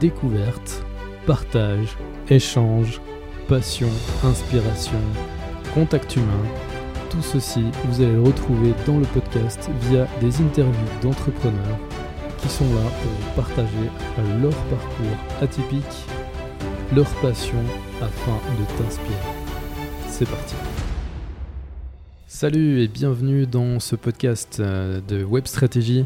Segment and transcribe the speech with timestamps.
[0.00, 0.84] découverte,
[1.26, 1.96] partage,
[2.28, 3.00] échange,
[3.48, 3.88] passion,
[4.24, 5.00] inspiration,
[5.74, 6.44] contact humain.
[7.10, 11.78] Tout ceci, vous allez le retrouver dans le podcast via des interviews d'entrepreneurs
[12.38, 13.90] qui sont là pour partager
[14.40, 15.84] leur parcours atypique,
[16.94, 17.58] leur passion
[18.00, 19.16] afin de t'inspirer.
[20.08, 20.54] C'est parti.
[22.26, 26.04] Salut et bienvenue dans ce podcast euh, de Web Stratégie.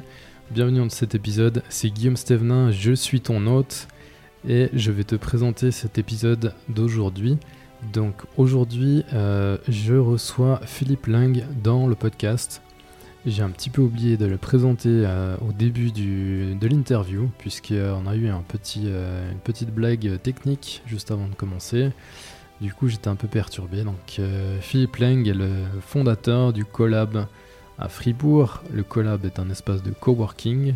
[0.50, 3.88] Bienvenue dans cet épisode, c'est Guillaume Stevenin, je suis ton hôte
[4.46, 7.38] et je vais te présenter cet épisode d'aujourd'hui.
[7.94, 12.60] Donc aujourd'hui, euh, je reçois Philippe Ling dans le podcast.
[13.24, 18.14] J'ai un petit peu oublié de le présenter euh, au début de l'interview, puisqu'on a
[18.14, 21.92] eu euh, une petite blague technique juste avant de commencer.
[22.60, 23.84] Du coup, j'étais un peu perturbé.
[23.84, 24.20] Donc,
[24.60, 27.26] Philippe Lang est le fondateur du Collab
[27.78, 28.62] à Fribourg.
[28.72, 30.74] Le Collab est un espace de coworking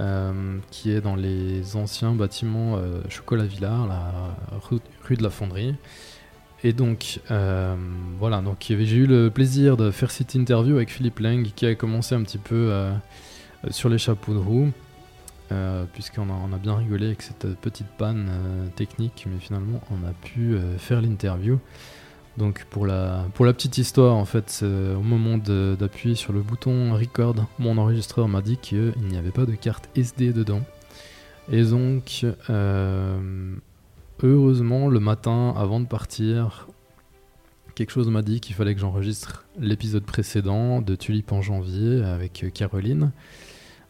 [0.00, 4.10] euh, qui est dans les anciens bâtiments euh, Chocolat Villard, la
[5.06, 5.74] rue, de la Fonderie.
[6.64, 7.76] Et donc, euh,
[8.18, 11.74] voilà, donc j'ai eu le plaisir de faire cette interview avec Philippe Leng qui a
[11.74, 12.72] commencé un petit peu
[13.68, 14.70] sur les chapeaux de roue,
[15.92, 18.30] puisqu'on a, bien rigolé avec cette petite panne
[18.76, 21.58] technique, mais finalement on a pu faire l'interview.
[22.38, 26.94] Donc pour la, pour la petite histoire, en fait, au moment d'appuyer sur le bouton
[26.94, 30.62] record, mon enregistreur m'a dit qu'il n'y avait pas de carte SD dedans.
[31.50, 33.54] Et donc, euh,
[34.22, 36.68] heureusement, le matin, avant de partir,
[37.74, 42.46] quelque chose m'a dit qu'il fallait que j'enregistre l'épisode précédent de Tulip en janvier avec
[42.54, 43.10] Caroline.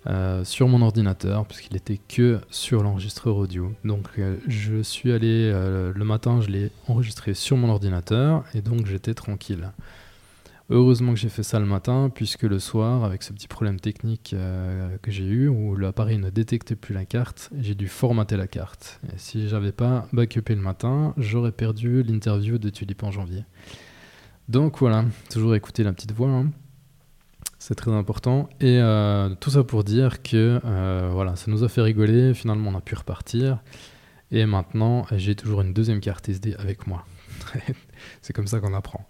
[0.09, 3.73] Euh, sur mon ordinateur, puisqu'il était que sur l'enregistreur audio.
[3.85, 8.63] Donc euh, je suis allé euh, le matin, je l'ai enregistré sur mon ordinateur et
[8.63, 9.71] donc j'étais tranquille.
[10.71, 14.35] Heureusement que j'ai fait ça le matin, puisque le soir, avec ce petit problème technique
[15.03, 18.99] que j'ai eu, où l'appareil ne détectait plus la carte, j'ai dû formater la carte.
[19.13, 23.45] Et si j'avais pas backupé le matin, j'aurais perdu l'interview de Tulip en janvier.
[24.49, 26.31] Donc voilà, toujours écouter la petite voix.
[26.31, 26.53] Hein.
[27.65, 28.49] C'est très important.
[28.61, 32.35] Et euh, tout ça pour dire que euh, voilà, ça nous a fait rigoler.
[32.35, 33.61] Finalement, on a pu repartir.
[34.33, 37.07] Et maintenant, j'ai toujours une deuxième carte SD avec moi.
[38.21, 39.07] c'est comme ça qu'on apprend.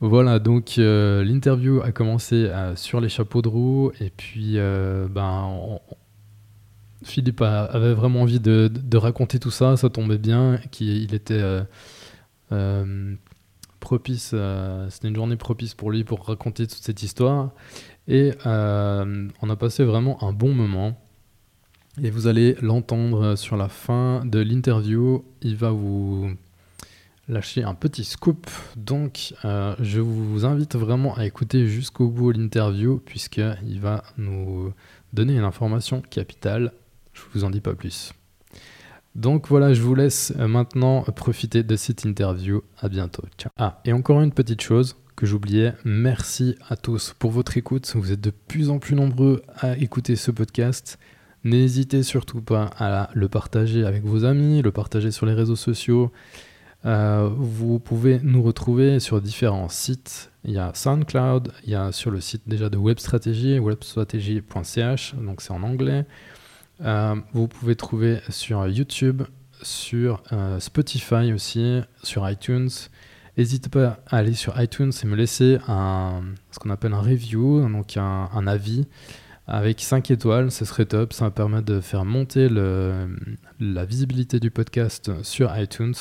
[0.00, 3.92] Voilà, donc euh, l'interview a commencé sur les chapeaux de roue.
[4.00, 5.78] Et puis, ben,
[7.04, 9.76] Philippe avait vraiment envie de, de, raconter tout ça.
[9.76, 10.58] Ça tombait bien.
[10.72, 11.62] qu'il était
[13.82, 17.50] propice, euh, c'était une journée propice pour lui pour raconter toute cette histoire.
[18.08, 20.98] Et euh, on a passé vraiment un bon moment.
[22.02, 25.24] Et vous allez l'entendre sur la fin de l'interview.
[25.42, 26.30] Il va vous
[27.28, 28.48] lâcher un petit scoop.
[28.76, 34.72] Donc, euh, je vous invite vraiment à écouter jusqu'au bout l'interview, puisqu'il va nous
[35.12, 36.72] donner une information capitale.
[37.12, 38.14] Je vous en dis pas plus.
[39.14, 42.62] Donc voilà, je vous laisse euh, maintenant profiter de cette interview.
[42.78, 43.22] À bientôt.
[43.38, 43.50] Ciao.
[43.58, 45.74] Ah, et encore une petite chose que j'oubliais.
[45.84, 47.92] Merci à tous pour votre écoute.
[47.94, 50.98] Vous êtes de plus en plus nombreux à écouter ce podcast.
[51.44, 56.12] N'hésitez surtout pas à le partager avec vos amis, le partager sur les réseaux sociaux.
[56.84, 60.30] Euh, vous pouvez nous retrouver sur différents sites.
[60.44, 65.40] Il y a SoundCloud, il y a sur le site déjà de WebStrategy, webstrategy.ch, donc
[65.40, 66.04] c'est en anglais.
[66.84, 69.22] Euh, vous pouvez trouver sur YouTube,
[69.62, 72.70] sur euh, Spotify aussi, sur iTunes.
[73.38, 77.66] N'hésitez pas à aller sur iTunes et me laisser un, ce qu'on appelle un review,
[77.68, 78.86] donc un, avis
[79.46, 81.12] avec 5 étoiles, ce serait top.
[81.12, 85.94] Ça va permettre de faire monter la visibilité du podcast sur iTunes.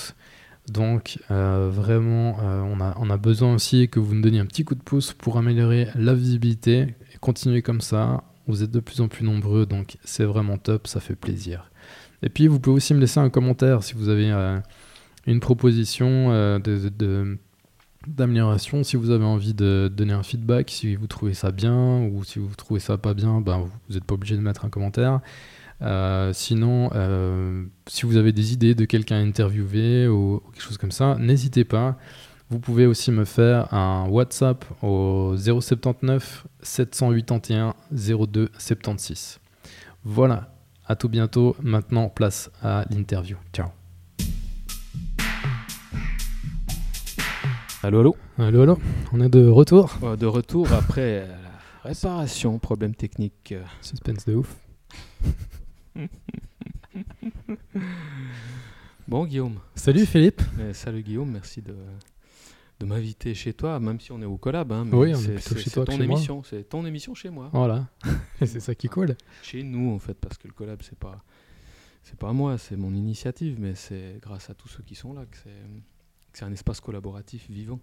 [0.67, 4.83] Donc euh, vraiment, on, a, besoin aussi que vous nous donniez un petit coup de
[4.83, 6.95] pouce pour améliorer la visibilité.
[7.13, 8.23] Et continuer comme ça.
[8.47, 11.71] Vous êtes de plus en plus nombreux, donc c'est vraiment top, ça fait plaisir.
[12.23, 14.59] Et puis vous pouvez aussi me laisser un commentaire si vous avez euh,
[15.27, 16.59] une proposition euh,
[18.07, 22.23] d'amélioration, si vous avez envie de donner un feedback, si vous trouvez ça bien ou
[22.23, 25.21] si vous trouvez ça pas bien, ben, vous n'êtes pas obligé de mettre un commentaire.
[25.81, 26.89] Euh, sinon,
[27.87, 31.63] si vous avez des idées de quelqu'un à interviewer ou, quelque chose comme ça, n'hésitez
[31.63, 31.97] pas.
[32.51, 39.39] Vous pouvez aussi me faire un WhatsApp au 079 781 02 76.
[40.03, 40.53] Voilà,
[40.85, 41.55] à tout bientôt.
[41.61, 43.37] Maintenant, place à l'interview.
[43.53, 43.69] Ciao.
[47.83, 48.17] Allô, allô?
[48.37, 48.77] Allô, allô?
[49.13, 51.25] On est de retour De retour après
[51.85, 53.53] la réparation, problème technique.
[53.79, 54.57] Suspense de ouf.
[59.07, 59.55] bon, Guillaume.
[59.73, 60.41] Salut Philippe.
[60.73, 61.73] salut Guillaume, merci de,
[62.81, 64.71] de m'inviter chez toi, même si on est au collab.
[64.71, 65.85] Hein, oui, on est, chez toi.
[65.85, 67.49] ton émission, c'est ton émission chez moi.
[67.53, 67.87] Voilà,
[68.39, 69.15] c'est ça qui colle.
[69.43, 71.23] Chez nous en fait, parce que le collab c'est pas
[72.03, 75.25] c'est pas moi, c'est mon initiative, mais c'est grâce à tous ceux qui sont là
[75.29, 75.49] que c'est,
[76.33, 77.79] c'est un espace collaboratif vivant.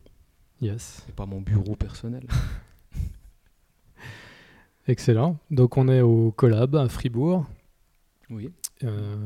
[0.60, 1.04] Yes.
[1.06, 2.26] C'est pas mon bureau personnel.
[4.88, 5.38] Excellent.
[5.52, 7.46] Donc on est au Collab à Fribourg.
[8.30, 8.50] Oui.
[8.82, 9.16] Euh,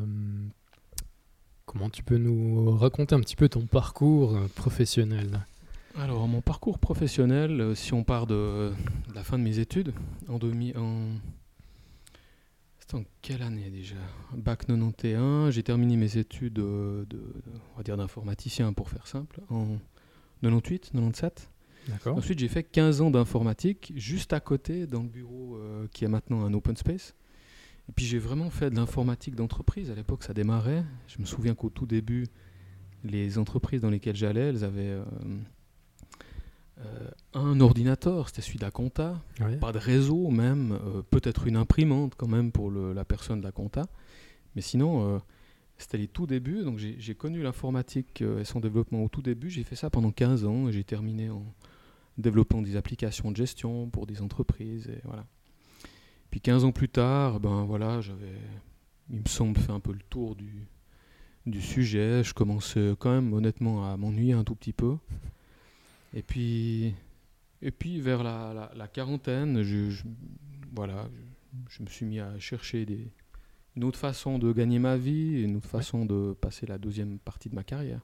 [1.64, 5.46] comment tu peux nous raconter un petit peu ton parcours professionnel?
[5.98, 8.72] Alors, mon parcours professionnel, euh, si on part de,
[9.08, 9.92] de la fin de mes études,
[10.28, 11.08] en, demi, en...
[12.78, 13.96] C'était en quelle année déjà?
[14.34, 17.20] Bac 91, j'ai terminé mes études euh, de,
[17.74, 19.78] on va dire d'informaticien pour faire simple, en
[20.42, 21.50] 98, 97.
[21.88, 22.16] D'accord.
[22.16, 26.08] Ensuite, j'ai fait 15 ans d'informatique, juste à côté, dans le bureau euh, qui est
[26.08, 27.14] maintenant un open space.
[27.88, 29.90] Et puis j'ai vraiment fait de l'informatique d'entreprise.
[29.90, 30.84] À l'époque, ça démarrait.
[31.08, 32.26] Je me souviens qu'au tout début,
[33.04, 35.04] les entreprises dans lesquelles j'allais, elles avaient euh,
[37.34, 39.20] un ordinateur, c'était celui de la compta,
[39.58, 43.44] pas de réseau même, euh, peut-être une imprimante quand même pour le- la personne de
[43.44, 43.86] la compta.
[44.56, 45.18] Mais sinon, euh,
[45.78, 46.62] c'était les tout débuts.
[46.64, 49.48] Donc j'ai connu l'informatique euh, et son développement au tout début.
[49.50, 51.44] J'ai fait ça pendant 15 ans et j'ai terminé en
[52.18, 54.88] développant des applications de gestion pour des entreprises.
[54.88, 55.24] Et voilà.
[56.30, 58.32] Puis 15 ans plus tard, ben voilà, j'avais,
[59.10, 60.66] il me semble, fait un peu le tour du,
[61.46, 62.22] du sujet.
[62.24, 64.96] Je commençais quand même honnêtement à m'ennuyer un tout petit peu.
[66.14, 66.94] Et puis,
[67.62, 70.04] et puis vers la, la- la quarantaine, je, je-
[70.74, 71.08] voilà,
[71.68, 73.10] je, je me suis mis à chercher des,
[73.76, 77.48] une autre façon de gagner ma vie, une autre façon de passer la deuxième partie
[77.48, 78.00] de ma carrière.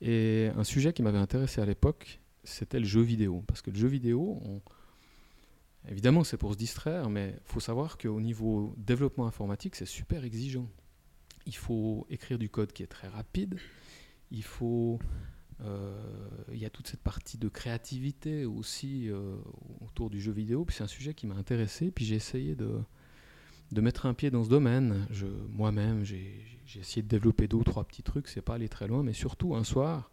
[0.00, 3.42] Et un sujet qui m'avait intéressé à l'époque, c'était le jeu vidéo.
[3.46, 4.60] Parce que le jeu vidéo, on-
[5.90, 10.24] évidemment, c'est pour se distraire, mais il faut savoir qu'au niveau développement informatique, c'est super
[10.24, 10.68] exigeant.
[11.46, 13.58] Il faut écrire du code qui est très rapide.
[14.30, 14.98] Il faut.
[15.62, 15.94] Euh,
[16.52, 19.36] il y a toute cette partie de créativité aussi euh,
[19.80, 20.64] autour du jeu vidéo.
[20.64, 21.90] Puis c'est un sujet qui m'a intéressé.
[21.90, 22.80] Puis j'ai essayé de,
[23.72, 25.06] de mettre un pied dans ce domaine.
[25.50, 26.46] Moi-même, j'ai
[26.76, 28.28] essayé de développer deux ou trois petits trucs.
[28.28, 30.10] C'est pas aller très loin, mais surtout un soir,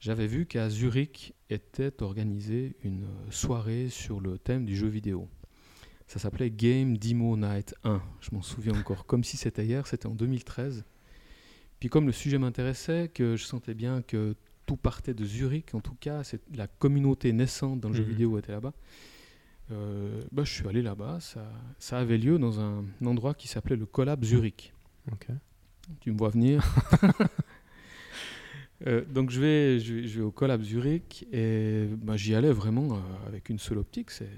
[0.00, 5.28] j'avais vu qu'à Zurich était organisée une soirée sur le thème du jeu vidéo.
[6.06, 8.02] Ça s'appelait Game Demo Night 1.
[8.20, 10.84] Je m'en souviens encore comme si c'était hier, c'était en 2013.
[11.84, 15.80] Puis comme le sujet m'intéressait, que je sentais bien que tout partait de Zurich, en
[15.80, 18.08] tout cas, c'est la communauté naissante dans le jeu Mhm.
[18.08, 18.72] vidéo était là-bas.
[19.70, 21.18] euh, bah, je suis allé là-bas.
[21.20, 21.46] Ça,
[21.78, 24.72] ça avait lieu dans un endroit qui s'appelait le Collab Zurich.
[25.12, 25.26] Ok.
[26.00, 26.64] Tu me vois venir.
[28.86, 32.50] Euh, donc je vais, je, vais, je vais au Collab Zurich et bah, j'y allais
[32.52, 32.98] vraiment euh,
[33.28, 34.28] avec une seule optique, c'est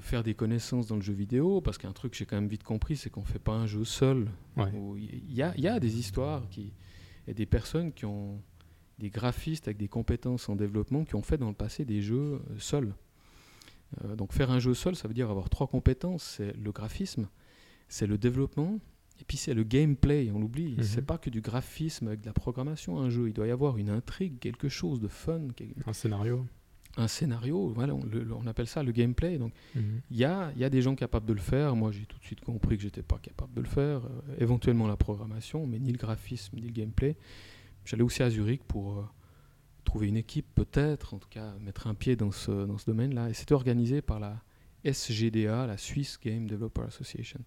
[0.00, 2.64] faire des connaissances dans le jeu vidéo, parce qu'un truc que j'ai quand même vite
[2.64, 4.28] compris, c'est qu'on ne fait pas un jeu seul.
[4.56, 4.70] Ouais.
[4.96, 6.72] Il y a, il y a des histoires qui,
[7.26, 8.40] et des personnes qui ont
[8.98, 12.34] des graphistes avec des compétences en développement qui ont fait dans le passé des jeux
[12.34, 12.94] euh, seuls.
[14.04, 17.28] Euh, donc faire un jeu seul, ça veut dire avoir trois compétences, c'est le graphisme,
[17.88, 18.78] c'est le développement,
[19.20, 20.76] et puis c'est le gameplay, on l'oublie.
[20.76, 20.82] Mhm.
[20.82, 23.28] C'est pas que du graphisme avec de la programmation, un jeu.
[23.28, 25.48] Il doit y avoir une intrigue, quelque chose de fun,
[25.86, 26.46] Un scénario.
[26.96, 27.68] Un scénario.
[27.68, 29.38] Voilà, on, le- on appelle ça le gameplay.
[29.38, 30.00] Donc Mhm.
[30.10, 31.76] il y a, il y a des gens capables de le faire.
[31.76, 34.04] Moi, j'ai tout de suite compris que j'étais pas capable de le faire.
[34.04, 37.16] Euh, éventuellement la programmation, mais ni le graphisme, ni le gameplay.
[37.84, 39.02] J'allais aussi à Zurich pour euh,
[39.84, 43.30] trouver une équipe, peut-être, en tout cas, mettre un pied dans ce, dans ce domaine-là.
[43.30, 44.42] Et c'était organisé par la
[44.84, 47.40] SGDA, la Swiss Game Developer Association.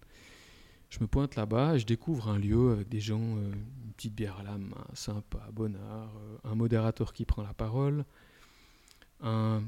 [0.90, 3.52] Je me pointe là-bas et je découvre un lieu avec des gens, euh,
[3.86, 6.12] une petite bière à la main, sympa, bonnard,
[6.44, 8.04] un modérateur qui prend la parole,
[9.20, 9.62] un,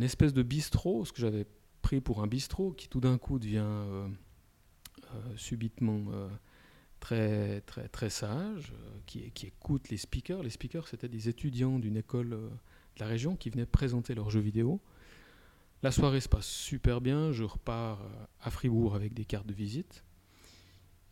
[0.00, 1.46] espèce de bistrot, ce que j'avais
[1.82, 4.08] pris pour un bistrot, qui tout d'un coup devient euh,
[5.14, 6.28] euh, subitement euh,
[7.00, 8.72] très, très, très sage,
[9.06, 10.42] qui, écoute les speakers.
[10.42, 14.40] Les speakers, c'était des étudiants d'une école de la région qui venaient présenter leurs jeux
[14.40, 14.80] vidéo.
[15.82, 18.00] La soirée se passe super bien, je repars
[18.40, 20.02] à Fribourg avec des cartes de visite.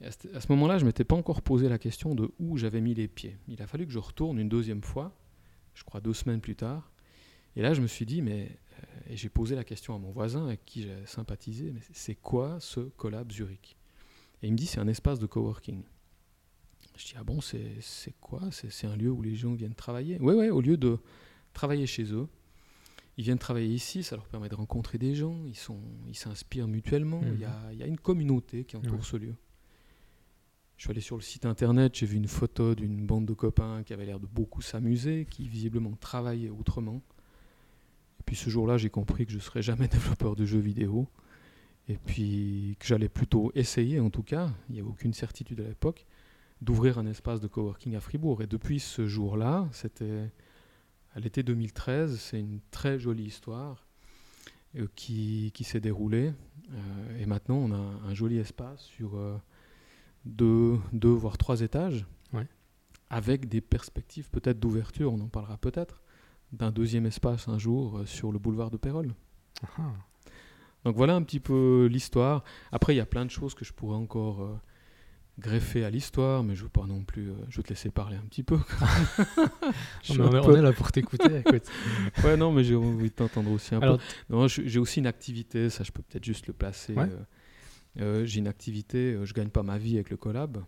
[0.03, 2.95] À ce moment-là, je ne m'étais pas encore posé la question de où j'avais mis
[2.95, 3.39] les pieds.
[3.49, 5.17] Il a fallu que je retourne une deuxième fois,
[5.75, 6.91] je crois deux semaines plus tard.
[7.57, 10.11] Et là, je me suis dit, mais euh, et j'ai posé la question à mon
[10.11, 13.77] voisin avec qui j'ai sympathisé, mais c'est quoi ce collab Zurich?
[14.43, 15.83] Et il me dit, c'est un espace de coworking.
[16.97, 17.81] Je dis, ah bon, c'est
[18.21, 18.43] quoi?
[18.53, 20.19] C'est un lieu où les gens viennent travailler?
[20.21, 20.99] Oui, oui, au lieu de
[21.53, 22.29] travailler chez eux,
[23.19, 26.69] ils viennent travailler ici, ça leur permet de rencontrer des gens, ils sont- ils s'inspirent
[26.69, 29.35] mutuellement, il y, a, il y a une communauté qui entoure ce lieu.
[30.77, 33.83] Je suis allé sur le site internet, j'ai vu une photo d'une bande de copains
[33.83, 37.01] qui avait l'air de beaucoup s'amuser, qui visiblement travaillaient autrement.
[38.27, 41.07] Et puis ce jour-là, j'ai compris que je ne serais jamais développeur de jeux vidéo.
[41.89, 45.69] Et puis que j'allais plutôt essayer, en tout cas, il n'y avait aucune certitude à
[45.69, 46.05] l'époque,
[46.61, 48.43] d'ouvrir un espace de coworking à Fribourg.
[48.43, 50.29] Et depuis ce jour-là, c'était
[51.15, 53.87] à l'été 2013, c'est une très jolie histoire
[54.77, 56.33] euh, qui, qui s'est déroulée.
[56.73, 59.37] Euh, et maintenant, on a un joli espace sur euh,
[60.25, 62.49] deux, deux voire trois étages, Ouais.
[63.11, 66.03] avec des perspectives peut-être d'ouverture, on en parlera peut-être,
[66.59, 69.15] d'un deuxième espace un jour euh, sur le boulevard de Pérol.
[69.79, 69.93] Ah,
[70.85, 72.45] Donc voilà un petit peu l'histoire.
[72.73, 74.55] Après, il y a plein de choses que je pourrais encore euh,
[75.39, 77.31] greffer à l'histoire, mais je veux pas non plus.
[77.31, 78.59] euh, je vais te laisser parler un petit peu.
[80.03, 81.39] Je suis Non, mais on, peu- on est là pour t'écouter.
[81.47, 81.65] écoute.
[82.25, 83.99] Ouais, non, mais j'ai envie de t'entendre aussi un Alors,
[84.29, 84.49] peu.
[84.49, 86.95] J'ai aussi une activité, ça je peux peut-être juste le placer.
[86.95, 87.09] Ouais.
[88.01, 90.65] euh, j'ai une activité, je gagne pas ma vie avec le collab.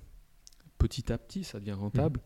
[0.78, 2.20] Petit à petit, ça devient rentable.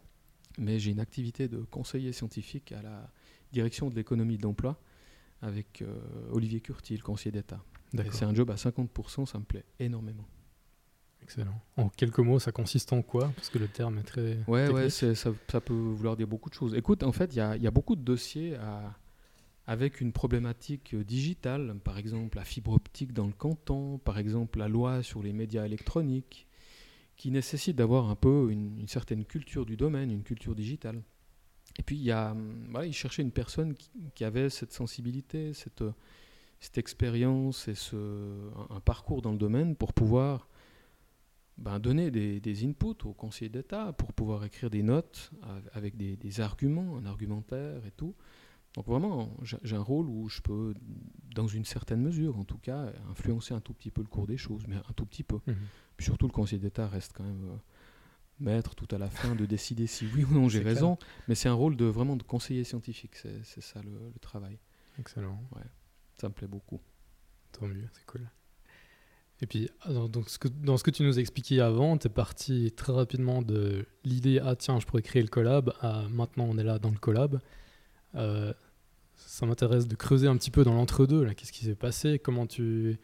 [0.58, 0.64] Mhm.
[0.64, 3.10] Mais j'ai une activité de conseiller scientifique à la
[3.52, 4.80] direction de l'économie de l'emploi
[5.40, 5.94] avec euh,
[6.30, 7.62] Olivier Curti, le conseiller d'État.
[8.10, 10.26] C'est un job à 50%, ça me plaît énormément.
[11.22, 11.60] Excellent.
[11.76, 13.32] En quelques mots, ça consiste en quoi?
[13.36, 14.38] Parce que le terme est très.
[14.48, 14.90] Ouais, ouais, technique.
[14.92, 16.74] c'est- ça, ça peut vouloir dire beaucoup de choses.
[16.74, 18.96] Écoute, en fait, il y a, il y a beaucoup de dossiers à-
[19.66, 24.58] avec une problématique euh, digitale, par exemple la fibre optique dans le canton, par exemple
[24.58, 26.48] la loi sur les médias électroniques,
[27.16, 31.02] qui nécessite d'avoir un peu une, une certaine culture du domaine, une culture digitale.
[31.78, 34.72] Et puis, il y a, hum, voilà, il cherchait une personne qui, qui avait cette
[34.72, 35.92] sensibilité, cette, euh,
[36.60, 40.48] cette expérience et ce, un, un parcours dans le domaine pour pouvoir
[41.58, 45.96] ben, donner des, des inputs au conseiller d'État pour pouvoir écrire des notes av- avec
[45.96, 48.14] des, des arguments, un argumentaire et tout.
[48.74, 50.72] Donc vraiment, j'ai un rôle où je peux,
[51.34, 54.38] dans une certaine mesure en tout cas, influencer un tout petit peu le cours des
[54.38, 55.40] choses, mais un tout petit peu.
[55.46, 55.56] Mhm.
[55.98, 57.56] Puis surtout, le conseiller d'État reste quand même euh,
[58.40, 60.74] maître tout à la fin de décider si oui ou non j'ai clair.
[60.74, 60.98] raison.
[61.28, 64.58] Mais c'est un rôle de vraiment de conseiller scientifique, c'est ça le, le travail.
[64.98, 65.40] Excellent.
[66.20, 66.80] Ça me plaît beaucoup.
[67.52, 68.28] Tant mieux, c'est cool.
[69.40, 72.10] Et puis, alors, donc, ce que- dans ce que tu nous expliquais avant, tu es
[72.10, 76.56] parti très rapidement de l'idée Ah, tiens, je pourrais créer le collab à maintenant, on
[76.58, 77.40] est là dans le collab.
[78.14, 78.52] Euh,
[79.16, 81.24] ça m'intéresse de creuser un petit peu dans l'entre-deux.
[81.34, 82.18] Qu'est-ce qui s'est passé?
[82.20, 82.98] Comment tu.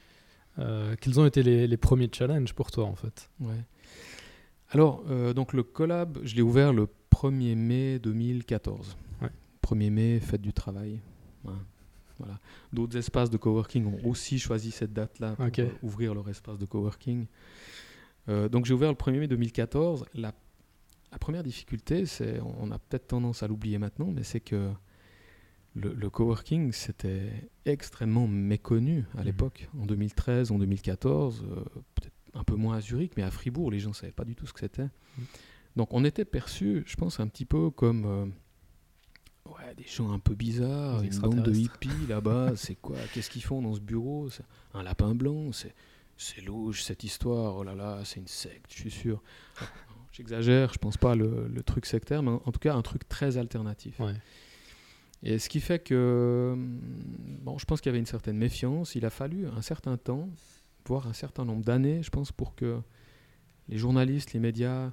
[0.61, 3.31] euh, quels ont été les, les premiers challenges pour toi, en fait?
[3.41, 3.65] Ouais.
[4.71, 8.97] Alors, euh, donc le collab, je l'ai ouvert le 1er mai 2014.
[9.23, 9.29] Ouais.
[9.63, 11.01] 1er mai, fête du travail.
[11.45, 11.53] Ouais.
[12.19, 12.39] Voilà.
[12.73, 16.67] D'autres espaces de coworking ont aussi choisi cette date-là pour euh, ouvrir leur espace de
[16.67, 17.27] coworking.
[18.29, 20.05] Euh, donc j'ai ouvert le 1er mai 2014.
[20.15, 20.35] La,
[21.13, 24.71] la première difficulté, c'est, on a peut-être tendance à l'oublier maintenant, mais c'est que
[25.75, 27.31] le, le coworking, c'était
[27.65, 29.25] extrêmement méconnu à Mhm.
[29.25, 29.69] l'époque.
[29.81, 31.55] En 2013, en 2014, euh,
[31.95, 34.35] peut-être un peu moins à Zurich, mais à Fribourg, les gens ne savaient pas du
[34.35, 34.85] tout ce que c'était.
[34.85, 35.25] Mhm.
[35.77, 38.27] Donc on était perçu, je pense, un petit peu comme euh,
[39.51, 42.53] ouais, des gens un peu bizarres, Des une bande de hippies là-bas.
[42.57, 44.29] c'est quoi Qu'est-ce qu'ils font dans ce bureau?
[44.75, 45.75] Un lapin blanc C'est
[46.17, 47.57] c'est louche cette histoire.
[47.57, 49.23] Oh là là, c'est une secte, je suis sûr.
[50.13, 53.09] J'exagère, je pense pas le, le truc sectaire, mais en, en tout cas un truc
[53.09, 54.01] très alternatif.
[54.01, 54.15] Ouais.
[55.23, 56.81] Et ce qui fait que, hum,
[57.43, 58.95] bon, je pense qu'il y avait une certaine méfiance.
[58.95, 60.29] Il a fallu un certain temps,
[60.89, 62.81] voire un certain nombre d'années, je pense, pour que
[63.69, 64.91] les journalistes, les médias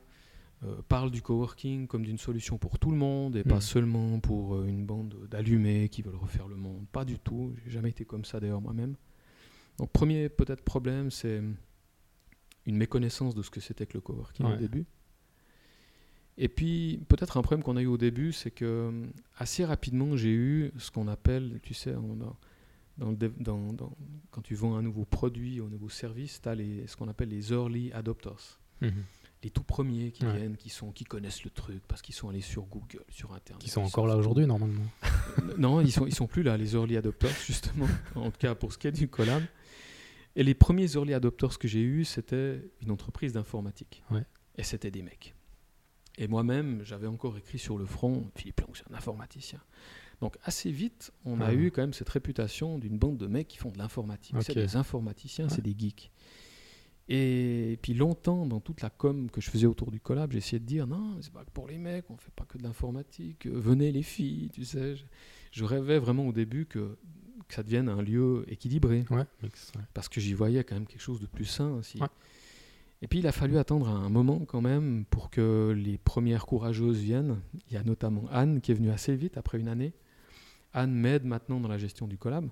[0.63, 4.55] euh, parlent du coworking comme d'une solution pour tout le monde et pas seulement pour
[4.55, 6.85] euh, une bande d'allumés qui veulent refaire le monde.
[6.91, 7.53] Pas du tout.
[7.63, 8.95] J'ai jamais été comme ça d'ailleurs moi-même.
[9.77, 11.41] Donc premier peut-être problème, c'est
[12.65, 14.85] une méconnaissance de ce que c'était que le coworking au début.
[16.37, 20.17] Et puis, peut-être un problème qu'on a eu au début, c'est que hum, assez rapidement,
[20.17, 22.35] j'ai eu ce qu'on appelle, tu sais, on a-
[22.97, 23.95] dans le dév- dans- dans-
[24.31, 27.07] quand tu vends un nouveau produit ou un nouveau service, tu as les, ce qu'on
[27.07, 28.59] appelle les early adopters.
[28.81, 29.03] Mhm.
[29.43, 30.35] Les tout premiers qui Ouais.
[30.37, 33.61] viennent, qui, sont, qui connaissent le truc parce qu'ils sont allés sur Google, sur Internet.
[33.61, 34.85] Qui sont encore là aujourd'hui, normalement.
[35.57, 37.85] non, ils sont, ils sont plus là, les early adopters, justement,
[38.15, 39.43] en tout cas pour ce qui est du collab.
[40.35, 44.03] Et les premiers early adopters que j'ai eus, c'était une entreprise d'informatique.
[44.11, 44.23] Ouais.
[44.57, 45.35] Et c'était des mecs.
[46.17, 49.59] Et moi-même, j'avais encore écrit sur le front, Philippe Long, c'est un informaticien.
[50.21, 51.53] Donc assez vite, on a Ah.
[51.53, 54.35] eu quand même cette réputation d'une bande de mecs qui font de l'informatique.
[54.35, 54.43] Ok.
[54.43, 55.51] C'est des informaticiens, Ouais.
[55.53, 56.11] c'est des geeks.
[57.07, 60.65] Et puis longtemps, dans toute la com que je faisais autour du collab, essayé de
[60.65, 63.45] dire non, c'est pas que pour les mecs, on fait pas que de l'informatique.
[63.45, 64.95] euh, Venez les filles, tu sais.
[65.51, 66.97] Je, rêvais vraiment au début que,
[67.47, 69.25] que ça devienne un lieu équilibré, ouais.
[69.93, 71.99] parce que j'y voyais quand même quelque chose de plus sain aussi.
[72.01, 72.07] Ouais.
[73.03, 76.97] Et puis il a fallu attendre un moment quand même pour que les premières courageuses
[76.97, 77.39] viennent.
[77.69, 79.93] Il y a notamment Anne qui est venue assez vite après une année.
[80.75, 82.49] Anne m'aide maintenant dans la gestion du collab.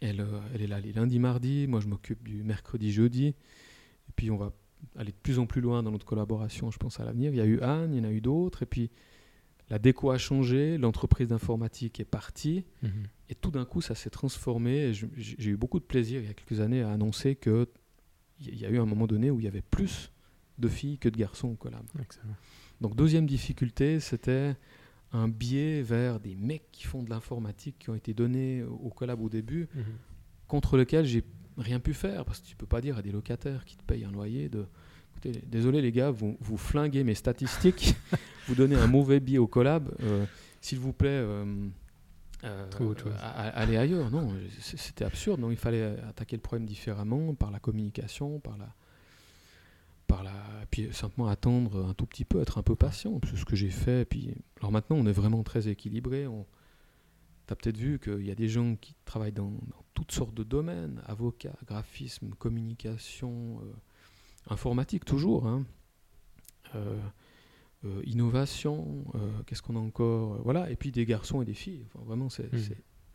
[0.00, 1.66] Elle, euh, elle est là les lundis, mardis.
[1.66, 3.26] Moi, je m'occupe du mercredi, jeudi.
[3.26, 4.52] Et puis, on va
[4.96, 7.32] aller de plus en plus loin dans notre collaboration, je pense, à l'avenir.
[7.32, 8.62] Il y a eu Anne, il y en a eu d'autres.
[8.62, 8.90] Et puis,
[9.68, 10.78] la déco a changé.
[10.78, 12.64] L'entreprise d'informatique est partie.
[12.82, 13.02] Mhm.
[13.28, 14.92] Et tout d'un coup, ça s'est transformé.
[14.92, 17.68] J'ai eu beaucoup de plaisir il y a quelques années à annoncer que
[18.38, 20.12] il y a eu un moment donné où il y avait plus
[20.58, 21.84] de filles que de garçons au collab.
[22.00, 22.36] Excellent.
[22.80, 24.54] Donc deuxième difficulté, c'était
[25.12, 29.20] un biais vers des mecs qui font de l'informatique qui ont été donnés au collab
[29.20, 29.84] au début, Mhm.
[30.48, 31.24] contre lequel j'ai
[31.58, 34.04] rien pu faire parce que tu peux pas dire à des locataires qui te payent
[34.04, 34.66] un loyer de
[35.10, 37.94] écoutez, désolé les gars, vous, vous flinguez mes statistiques,
[38.48, 40.24] vous donnez un mauvais billet au collab, euh,
[40.60, 41.44] s'il vous plaît, euh,
[42.44, 42.66] euh,
[43.54, 44.10] allez ailleurs.
[44.10, 45.40] Non, c'était absurde.
[45.40, 48.72] Non, il fallait attaquer le problème différemment, par la communication, par la,
[50.10, 50.24] par
[50.70, 53.20] puis simplement attendre un tout petit peu, être un peu patient.
[53.28, 54.04] C'est ce que j'ai fait.
[54.04, 56.26] Puis, alors maintenant, on est vraiment très équilibré.
[56.26, 56.46] On,
[57.50, 60.44] T'as peut-être vu qu'il y a des gens qui travaillent dans, dans toutes sortes de
[60.44, 63.72] domaines, avocats, graphisme, communication, euh,
[64.46, 65.66] informatique toujours, hein.
[66.76, 66.96] Euh,
[67.84, 69.04] euh, innovation,
[69.46, 71.84] qu'est-ce qu'on a encore, voilà, et puis des garçons et des filles.
[71.88, 72.48] Enfin, vraiment, c'est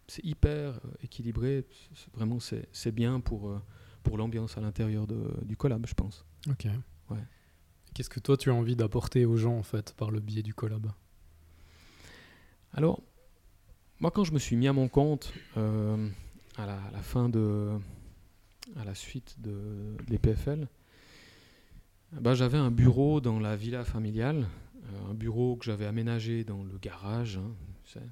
[0.08, 1.66] c'est hyper équilibré.
[2.14, 3.58] Vraiment, c'est bien pour,
[4.04, 6.26] pour l'ambiance à l'intérieur du collab, je pense.
[6.50, 6.68] Ok.
[7.10, 7.24] Ouais.
[7.94, 10.54] Qu'est-ce que toi tu as envie d'apporter aux gens en fait par le biais du
[10.54, 10.92] collab?
[12.74, 13.02] Alors,
[14.00, 16.10] moi, quand je me suis mis à mon compte euh,
[16.58, 17.80] à, la, à la fin de.
[18.76, 20.68] à la suite de, de l'EPFL,
[22.12, 24.48] bah, j'avais un bureau dans la villa familiale,
[24.84, 27.38] euh, un bureau que j'avais aménagé dans le garage.
[27.38, 28.06] hein, tu sais.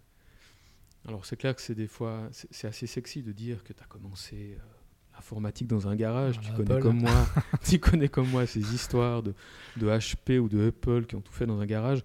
[1.06, 2.30] Alors, c'est clair que c'est des fois.
[2.32, 4.58] c'est c'est assez sexy de dire que tu as commencé.
[4.58, 4.83] euh,
[5.16, 6.82] L'informatique dans un garage, tu connais Apple.
[6.84, 7.26] comme moi,
[7.66, 9.34] tu connais comme moi ces histoires de,
[9.78, 12.04] de HP ou de Apple qui ont tout fait dans un garage.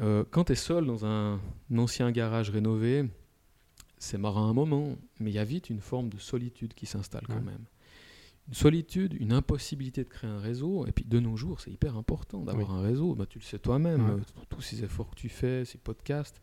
[0.00, 1.40] Euh, quand tu es seul dans un,
[1.70, 3.08] un ancien garage rénové,
[3.98, 7.26] c'est marrant un moment, mais il y a vite une forme de solitude qui s'installe
[7.26, 7.64] quand même.
[8.48, 11.96] Une solitude, une impossibilité de créer un réseau, et puis de nos jours, c'est hyper
[11.96, 13.14] important d'avoir un réseau.
[13.14, 14.20] Bah, tu le sais toi-même, Ouais.
[14.20, 16.40] euh, tous ces efforts que tu fais, ces podcasts,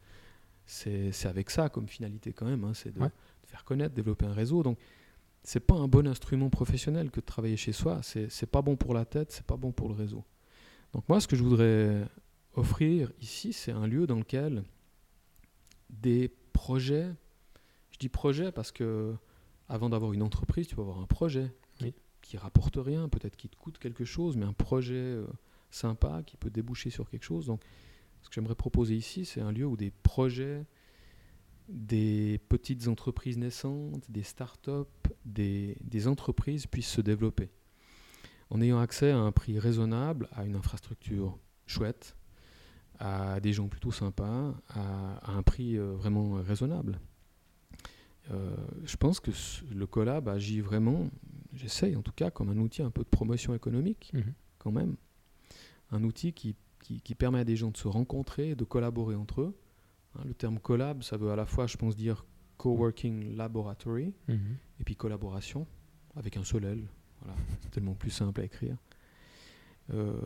[0.65, 3.07] c'est c'est avec ça comme finalité quand même, hein, c'est de, Ouais.
[3.09, 4.63] de faire connaître, développer un réseau.
[4.63, 4.77] Donc,
[5.47, 8.01] c'est pas un bon instrument professionnel que de travailler chez soi.
[8.03, 10.25] C'est pas bon pour la tête, c'est pas bon pour le réseau.
[10.91, 12.05] Donc moi, ce que je voudrais
[12.55, 14.65] offrir ici, c'est un lieu dans lequel
[15.89, 17.07] des projets,
[17.91, 19.15] je dis projet parce que
[19.69, 23.47] avant d'avoir une entreprise, tu peux avoir un projet qui, qui rapporte rien, peut-être qui
[23.47, 25.25] te coûte quelque chose, mais un projet euh,
[25.71, 27.45] sympa qui peut déboucher sur quelque chose.
[27.45, 27.61] Donc,
[28.21, 30.65] ce que j'aimerais proposer ici, c'est un lieu où des projets,
[31.67, 34.71] des petites entreprises naissantes, des startups,
[35.25, 37.49] des, des entreprises puissent se développer
[38.49, 42.15] en ayant accès à un prix raisonnable, à une infrastructure chouette,
[42.99, 46.99] à des gens plutôt sympas, à, à un prix euh, vraiment raisonnable.
[48.31, 49.31] Euh, je pense que
[49.73, 51.09] le collab agit vraiment,
[51.53, 54.33] j'essaye en tout cas, comme un outil un peu de promotion économique, Mhm.
[54.59, 54.95] quand même.
[55.91, 59.41] Un outil qui, qui- qui permet à des gens de se rencontrer, de collaborer entre
[59.41, 59.57] eux.
[60.17, 62.25] Hein, le terme collab, ça veut à la fois, je pense, dire
[62.57, 64.57] coworking laboratory, Mhm.
[64.79, 65.67] et puis collaboration,
[66.15, 66.87] avec un seul L.
[67.21, 68.77] Voilà, c'est tellement plus simple à écrire.
[69.93, 70.19] Euh,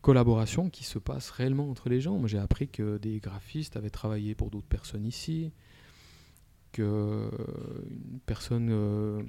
[0.00, 2.16] collaboration qui se passe réellement entre les gens.
[2.18, 5.52] Moi, j'ai appris que des graphistes avaient travaillé pour d'autres personnes ici,
[6.72, 7.30] que euh,
[7.90, 9.22] une personne euh,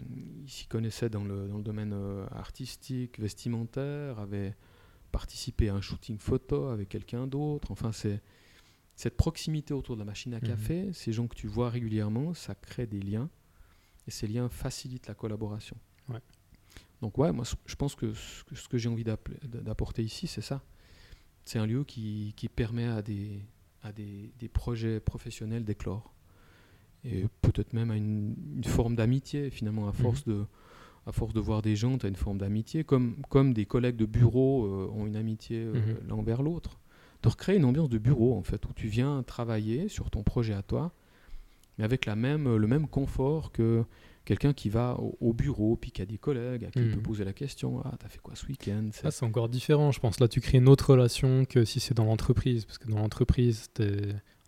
[0.48, 4.56] s'y connaissait dans le, dans le domaine euh, artistique, vestimentaire, avait
[5.12, 7.70] participé à un shooting photo avec quelqu'un d'autre.
[7.72, 8.22] Enfin, c'est
[8.96, 10.48] cette proximité autour de la machine à Mhm.
[10.48, 13.30] café, ces gens que tu vois régulièrement, ça crée des liens.
[14.08, 15.78] Et ces liens facilitent la collaboration.
[16.10, 16.20] Ouais.
[17.02, 20.62] Donc ouais, moi je pense que ce que, j'ai envie d'apporter ici, c'est ça.
[21.46, 23.42] C'est un lieu qui, qui permet à des,
[23.82, 26.14] à des, des projets professionnels d'éclore.
[27.06, 30.46] Et peut-être même à une, une forme d'amitié, finalement, à force, de,
[31.06, 33.98] à force de voir des gens, tu as une forme d'amitié, comme, comme des collègues
[33.98, 36.08] de bureau euh, ont une amitié euh, Mhm.
[36.08, 36.80] l'un envers l'autre.
[37.24, 40.54] De recréer une ambiance de bureau, en fait, où tu viens travailler sur ton projet
[40.54, 40.92] à toi,
[41.78, 43.84] mais avec la même, le même confort que
[44.26, 46.98] quelqu'un qui va au, au bureau, puis qui a des collègues à qui il peut
[46.98, 47.02] Mhm.
[47.02, 48.90] poser la question Ah, t'as fait quoi ce week-end?
[48.92, 50.20] C'est- Ça, c'est encore différent, je pense.
[50.20, 52.66] Là, tu crées une autre relation que si c'est dans l'entreprise.
[52.66, 53.70] Parce que dans l'entreprise,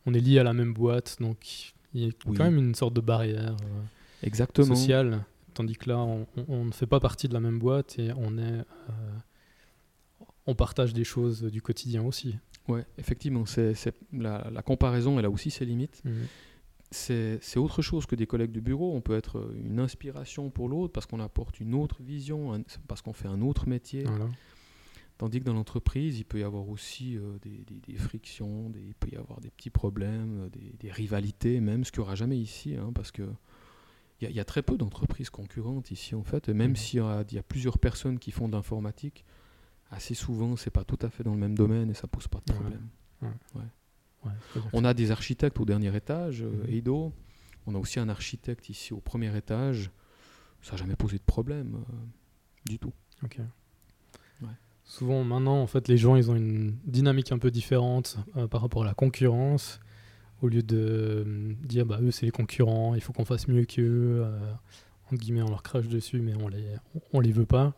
[0.06, 1.18] on est lié à la même boîte.
[1.22, 2.36] Donc, il y a Oui.
[2.38, 3.82] quand même une sorte de barrière euh,
[4.24, 4.76] Exactement.
[4.76, 5.24] sociale.
[5.54, 8.12] Tandis que là, on, on- on ne fait pas partie de la même boîte et
[8.18, 8.42] on est.
[8.42, 8.64] euh,
[10.48, 12.36] on partage des choses du quotidien aussi.
[12.68, 13.74] Ouais, effectivement, c'est,
[14.12, 16.02] la, la comparaison, elle a aussi ses limites.
[16.92, 18.96] C'est, c'est autre chose que des collègues de bureau.
[18.96, 23.02] On peut être une inspiration pour l'autre parce qu'on apporte une autre vision, un- parce
[23.02, 24.04] qu'on fait un autre métier.
[24.04, 24.28] Voilà.
[25.18, 28.82] Tandis que dans l'entreprise, il peut y avoir aussi euh, des, des- des frictions, des-
[28.82, 32.06] il peut y avoir des petits problèmes, euh, des, des rivalités, même ce qu'il n'y
[32.06, 33.24] aura jamais ici, hein, parce que
[34.22, 36.50] il y, a- il y a très peu d'entreprises concurrentes ici en fait.
[36.50, 36.76] Et même Mhm.
[36.76, 37.00] s'il
[37.32, 39.26] y y a plusieurs personnes qui font de l'informatique,
[39.92, 42.40] assez souvent c'est pas tout à fait dans le même domaine et ça pose pas
[42.46, 42.60] de Ouais.
[42.60, 42.88] problème.
[43.22, 44.32] Ouais,
[44.74, 46.74] On a des architectes au dernier étage, euh, Mhm.
[46.74, 47.14] Eido.
[47.68, 49.92] On a aussi un architecte ici au premier étage.
[50.62, 51.94] Ça n'a jamais posé de problème euh,
[52.66, 52.94] du tout.
[53.24, 53.40] Ok.
[54.88, 58.62] Souvent, maintenant, en fait, les gens, ils ont une dynamique un peu différente euh, par
[58.62, 59.80] rapport à la concurrence.
[60.44, 64.24] Au lieu de dire, bah, eux, c'est les concurrents, il faut qu'on fasse mieux qu'eux.
[65.06, 67.74] entre guillemets, on leur crache dessus, mais on les, on, on les veut pas.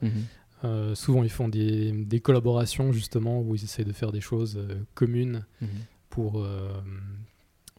[0.63, 4.57] Euh, souvent, ils font des, des, collaborations justement où ils essayent de faire des choses
[4.57, 5.69] euh, communes mhm.
[6.09, 6.71] pour, euh,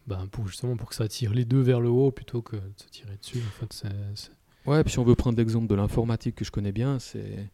[0.06, 2.72] ben, pour justement pour que ça attire les deux vers le haut plutôt que de
[2.76, 3.38] se tirer dessus.
[3.38, 4.30] En fait, c'est,
[4.66, 7.48] Ouais, puis si on veut prendre l'exemple de l'informatique que je connais bien, c'est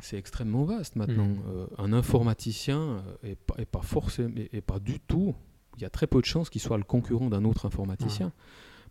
[0.00, 1.26] c'est extrêmement vaste maintenant.
[1.26, 1.66] Mhm.
[1.78, 5.34] un informaticien est pas, pas forcément, et pas du tout.
[5.76, 8.32] Il y a très peu de chances qu'il soit le concurrent d'un autre informaticien,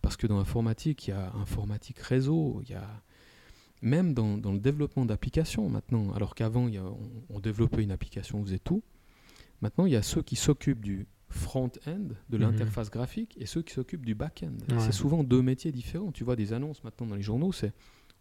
[0.01, 2.87] parce que dans l'informatique, il y a informatique réseau, il y a
[3.81, 6.69] même dans, le développement d'applications maintenant, alors qu'avant
[7.29, 8.83] on, développait une application, on faisait tout,
[9.61, 12.43] maintenant il y a ceux qui s'occupent du front-end, de mhm.
[12.43, 14.55] l'interface graphique, et ceux qui s'occupent du back-end.
[14.79, 16.11] C'est souvent deux métiers différents.
[16.11, 17.73] Tu vois des annonces maintenant dans les journaux, c'est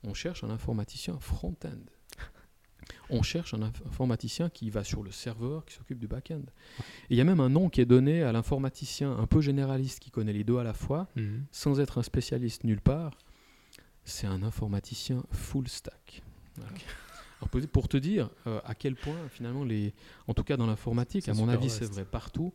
[0.02, 1.78] on cherche un informaticien front-end.
[3.10, 6.42] On cherche un informaticien qui va sur le serveur, qui s'occupe du back-end.
[7.10, 10.10] Il y a même un nom qui est donné à l'informaticien un peu généraliste qui
[10.10, 11.46] connaît les deux à la fois, mhm.
[11.50, 13.18] sans être un spécialiste nulle part,
[14.06, 16.22] c'est un informaticien full stack.
[17.72, 19.92] pour te dire euh, à quel point finalement les,
[20.26, 22.54] en tout cas dans l'informatique, à mon avis c'est vrai partout,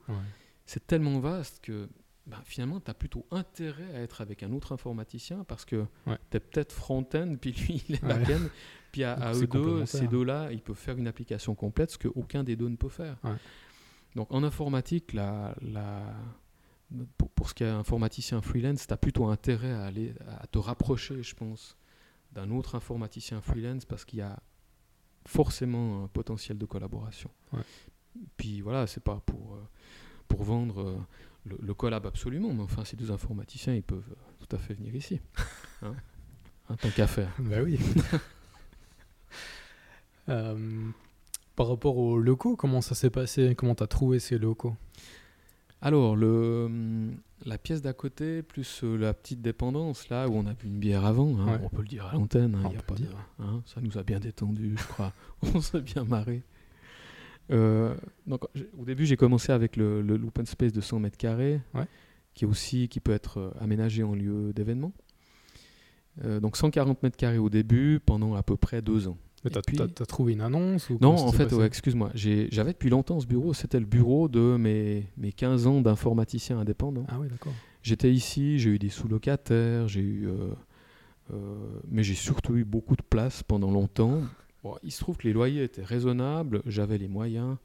[0.66, 1.88] c'est tellement vaste que
[2.26, 6.38] bah, finalement tu as plutôt intérêt à être avec un autre informaticien parce que tu
[6.38, 8.48] es peut-être front-end puis lui il est back-end,
[8.92, 12.56] puis à, eux deux, ces deux-là, ils peuvent faire une application complète, ce qu'aucun des
[12.56, 13.18] deux ne peut faire.
[14.16, 16.02] Donc en informatique, la, la,
[17.36, 21.24] pour, ce qui est informaticien freelance, tu as plutôt intérêt à, aller, à te rapprocher,
[21.24, 21.78] je pense,
[22.34, 24.40] d'un autre informaticien freelance parce qu'il y a
[25.26, 27.30] forcément un potentiel de collaboration.
[28.38, 29.62] Puis voilà, c'est pas pour, euh,
[30.28, 30.98] pour vendre euh,
[31.46, 34.96] le, collab absolument, mais enfin, ces deux informaticiens, ils peuvent euh, tout à fait venir
[34.96, 35.22] ici.
[35.84, 35.96] Hein,
[36.70, 37.34] en tant qu'affaire.
[37.40, 37.80] Bah oui.
[41.56, 43.56] par rapport aux locaux, comment ça s'est passé?
[43.56, 44.76] Comment tu as trouvé ces locaux?
[45.82, 47.16] Alors, le, hum,
[47.46, 50.78] la pièce d'à côté, plus euh, la petite dépendance, là où on a bu une
[50.78, 52.72] bière avant, hein, on peut le dire à l'antenne, hein,
[53.40, 55.14] hein, ça nous a bien détendu, je crois.
[55.42, 56.44] on s'est bien marré.
[57.50, 57.96] Euh,
[58.28, 58.44] donc,
[58.78, 61.60] au début, j'ai commencé avec le, l'open space de 100 mètres carrés,
[62.36, 64.94] qui, est aussi, qui peut être euh, aménagé en lieu d'événement.
[66.24, 69.18] donc 140 mètres carrés au début, pendant à peu près deux ans.
[69.44, 72.12] Mais t'as, trouvé une annonce Non, en fait, excuse-moi.
[72.14, 73.54] j'avais depuis longtemps ce bureau.
[73.54, 77.06] C'était le bureau de mes, mes 15 ans d'informaticien indépendant.
[77.08, 77.54] Ah oui, d'accord.
[77.84, 80.54] J'étais ici, j'ai eu des sous-locataires, j'ai eu, euh,
[81.34, 81.56] euh,
[81.90, 84.22] mais j'ai surtout eu beaucoup de place pendant longtemps.
[84.84, 87.58] il se trouve que les loyers étaient raisonnables, j'avais les moyens.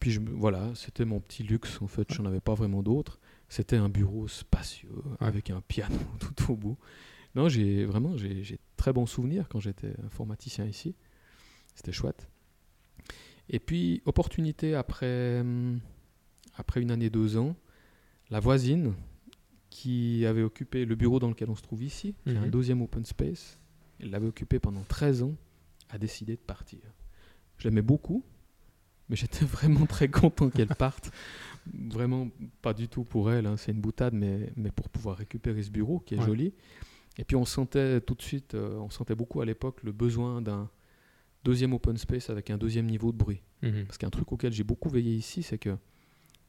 [0.00, 3.18] Puis je, voilà, c'était mon petit luxe en fait, j'en avais pas vraiment d'autres.
[3.48, 6.76] C'était un bureau spacieux avec un piano tout au bout.
[7.38, 10.96] Non, j'ai vraiment j'ai très bons souvenirs quand j'étais informaticien ici.
[11.76, 12.28] C'était chouette.
[13.48, 15.78] Et puis, opportunité après, hum,
[16.56, 17.54] après une année, deux ans,
[18.30, 18.92] la voisine
[19.70, 22.50] qui avait occupé le bureau dans lequel on se trouve ici, qui est un mhm.
[22.50, 23.60] deuxième open space,
[24.00, 25.36] elle l'avait occupé pendant 13 ans,
[25.90, 26.80] a décidé de partir.
[27.58, 28.24] Je l'aimais beaucoup,
[29.08, 31.12] mais j'étais vraiment très content qu'elle parte.
[31.72, 32.30] Vraiment
[32.62, 35.70] pas du tout pour elle, hein, c'est une boutade, mais, mais pour pouvoir récupérer ce
[35.70, 36.52] bureau qui est joli.
[37.18, 40.40] Et puis on sentait tout de suite, euh, on sentait beaucoup à l'époque le besoin
[40.40, 40.70] d'un
[41.44, 43.42] deuxième open space avec un deuxième niveau de bruit.
[43.62, 43.84] Mhm.
[43.86, 45.76] Parce qu'un truc auquel j'ai beaucoup veillé ici, c'est que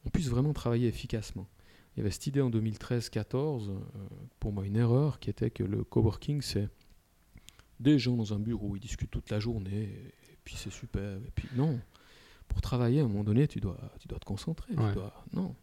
[0.05, 1.47] on puisse vraiment travailler efficacement.
[1.95, 3.79] Il y avait cette idée en 2013-14, euh,
[4.39, 6.69] pour moi une erreur, qui était que le coworking, c'est
[7.79, 9.83] des gens dans un bureau, ils discutent toute la journée,
[10.31, 11.17] et puis c'est super.
[11.17, 11.79] Et puis non,
[12.47, 14.73] pour travailler, à un moment donné, tu dois, tu dois te concentrer.
[14.75, 15.55] Tu dois, non,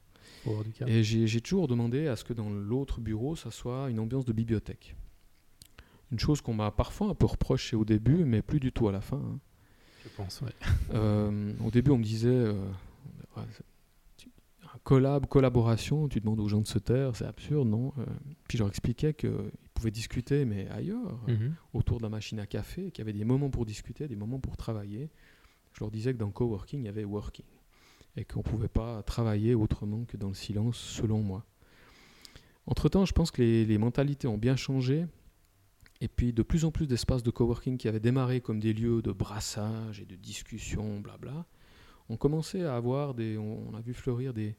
[0.87, 4.33] et j'ai toujours demandé à ce que dans l'autre bureau, ça soit une ambiance de
[4.33, 4.97] bibliothèque.
[6.13, 8.93] Une chose qu'on m'a parfois un peu reproché au début, mais plus du tout à
[8.93, 9.17] la fin.
[9.17, 9.39] Hein.
[10.05, 10.51] Je pense, oui.
[10.95, 12.55] Euh, au début, on me disait euh,
[14.85, 18.05] collab, collaboration, tu demandes aux gens de se taire, c'est absurde, non euh,
[18.47, 21.55] Puis je leur expliquais qu'ils pouvaient discuter, mais ailleurs, mhm.
[21.75, 24.39] autour de la machine à café, qu'il y avait des moments pour discuter, des moments
[24.39, 25.11] pour travailler.
[25.73, 27.45] Je leur disais que dans coworking, il y avait working
[28.17, 31.45] et qu'on ne pouvait pas travailler autrement que dans le silence, selon moi.
[32.67, 35.07] Entre-temps, je pense que les, mentalités ont bien changé,
[36.01, 39.03] et puis de plus en plus d'espaces de coworking qui avaient démarré comme des lieux
[39.03, 41.47] de brassage et de discussion, blabla,
[42.09, 43.39] ont commencé à avoir des...
[43.39, 44.57] On, a vu fleurir des,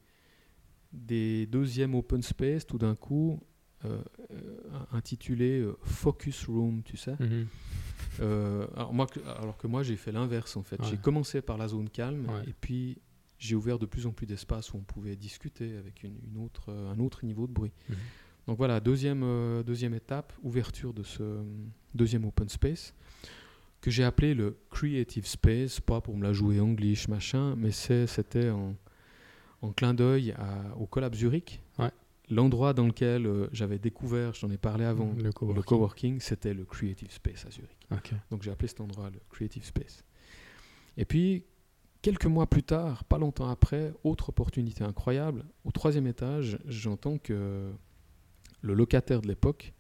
[0.93, 3.39] des deuxièmes open space tout d'un coup,
[3.85, 7.15] euh, euh, intitulés euh, Focus Room, tu sais.
[7.19, 7.47] Mhm.
[8.75, 9.05] alors, moi,
[9.39, 10.77] alors, que moi, j'ai fait l'inverse en fait.
[10.89, 12.97] J'ai commencé par la zone calme, et puis
[13.37, 16.91] j'ai ouvert de plus en plus d'espaces où on pouvait discuter avec une, autre, euh,
[16.91, 17.71] un autre niveau de bruit.
[17.89, 17.95] Mhm.
[18.47, 21.41] Donc voilà, deuxième, euh, deuxième étape, ouverture de ce
[21.93, 22.93] deuxième open space,
[23.81, 28.49] que j'ai appelé le Creative Space, pas pour me la jouer English, machin, mais c'était
[28.49, 28.75] en,
[29.61, 30.33] en, clin d'œil
[30.79, 31.61] au Collab Zurich,
[32.29, 36.19] l'endroit dans lequel euh, j'avais découvert, j'en ai parlé avant, Le coworking.
[36.19, 38.13] c'était le Creative Space à Zurich.
[38.29, 40.03] Donc j'ai appelé cet endroit le Creative Space.
[40.97, 41.43] Et puis,
[42.01, 47.71] quelques mois plus tard, pas longtemps après, autre opportunité incroyable, au troisième étage, j'entends que
[48.61, 49.73] le locataire de l'époque,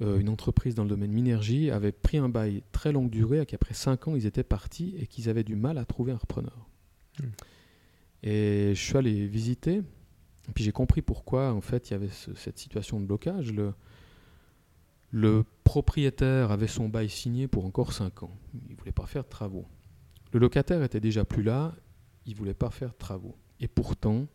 [0.00, 3.46] euh, une entreprise dans le domaine minergie, avait pris un bail très longue durée et
[3.46, 6.68] qu'après cinq ans, ils étaient partis et qu'ils avaient du mal à trouver un repreneur.
[7.20, 7.26] Hmm.
[8.22, 9.76] Et je suis allé visiter,
[10.48, 13.52] et puis j'ai compris pourquoi, en fait, il y avait ce- cette situation de blocage.
[13.52, 13.74] Le,
[15.10, 18.36] le propriétaire avait son bail signé pour encore 5 ans.
[18.68, 19.66] Il ne voulait pas faire de travaux.
[20.32, 21.74] Le locataire était déjà plus là,
[22.26, 23.36] il ne voulait pas faire de travaux.
[23.60, 24.26] Et pourtant,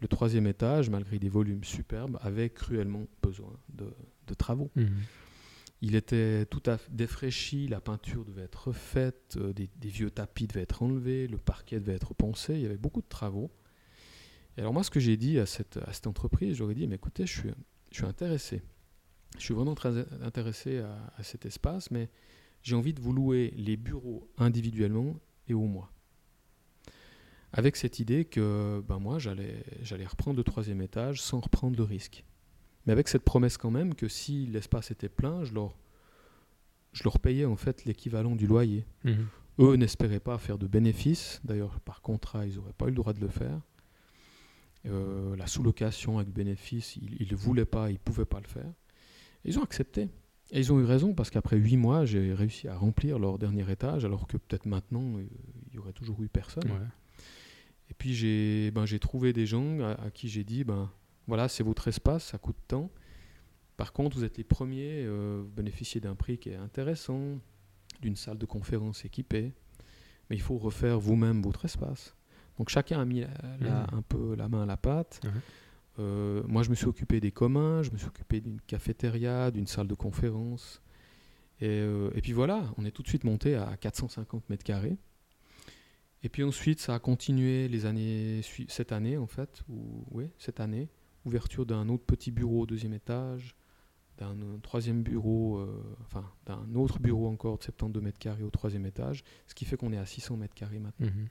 [0.00, 3.92] le troisième étage, malgré des volumes superbes, avait cruellement besoin de,
[4.26, 4.70] de travaux.
[4.76, 4.88] Mhm.
[5.82, 10.10] Il était tout à fait défraîchi, la peinture devait être refaite, euh, des, des vieux
[10.10, 13.50] tapis devaient être enlevés, le parquet devait être poncé, il y avait beaucoup de travaux.
[14.56, 16.96] Et alors moi, ce que j'ai dit à cette, à cette entreprise, j'aurais dit, mais
[16.96, 17.50] écoutez, je suis,
[17.90, 18.62] je suis intéressé.
[19.38, 22.10] Je suis vraiment très intéressé à, à cet espace, mais
[22.62, 25.16] j'ai envie de vous louer les bureaux individuellement
[25.50, 25.90] et au mois.
[27.52, 31.82] Avec cette idée que ben moi, j'allais j'allais reprendre le troisième étage sans reprendre le
[31.82, 32.24] risque.
[32.86, 35.76] Mais avec cette promesse quand même que si l'espace était plein, je leur,
[36.92, 38.86] je leur payais en fait l'équivalent du loyer.
[39.04, 39.26] Mhm.
[39.58, 41.40] Eux n'espéraient pas faire de bénéfices.
[41.44, 43.60] D'ailleurs, par contrat, ils n'auraient pas eu le droit de le faire.
[44.86, 48.72] Euh, la sous-location avec bénéfice, ils ne voulaient pas, ils ne pouvaient pas le faire.
[49.44, 50.08] Et ils ont accepté.
[50.52, 53.70] Et ils ont eu raison parce qu'après huit mois, j'ai réussi à remplir leur dernier
[53.70, 55.24] étage, alors que peut-être maintenant, euh,
[55.68, 56.70] il y aurait toujours eu personne.
[56.70, 56.78] Ouais.
[57.88, 60.90] Et puis j'ai ben, trouvé des gens à, à qui j'ai dit ben
[61.26, 62.90] voilà, c'est votre espace, ça coûte tant.
[63.76, 67.38] Par contre, vous êtes les premiers, euh, vous bénéficiez d'un prix qui est intéressant,
[68.02, 69.52] d'une salle de conférence équipée,
[70.28, 72.14] mais il faut refaire vous-même votre espace.
[72.58, 73.28] Donc chacun a mis la-
[73.60, 73.86] la- Mhm.
[73.98, 75.20] un peu la main à la pâte.
[76.00, 79.66] Euh, moi, je me suis occupé des communs, je me suis occupé d'une cafétéria, d'une
[79.66, 80.82] salle de conférence.
[81.60, 84.96] Et, euh, et puis voilà, on est tout de suite monté à 450 mètres carrés.
[86.22, 90.60] Et puis ensuite, ça a continué les années cette année en fait, ou oui, cette
[90.60, 90.88] année,
[91.24, 93.54] ouverture d'un autre petit bureau au deuxième étage,
[94.18, 98.84] d'un troisième bureau, euh, enfin d'un autre bureau encore de 72 mètres carrés au troisième
[98.84, 101.06] étage, ce qui fait qu'on est à 600 mètres carrés maintenant.
[101.06, 101.28] Mhm.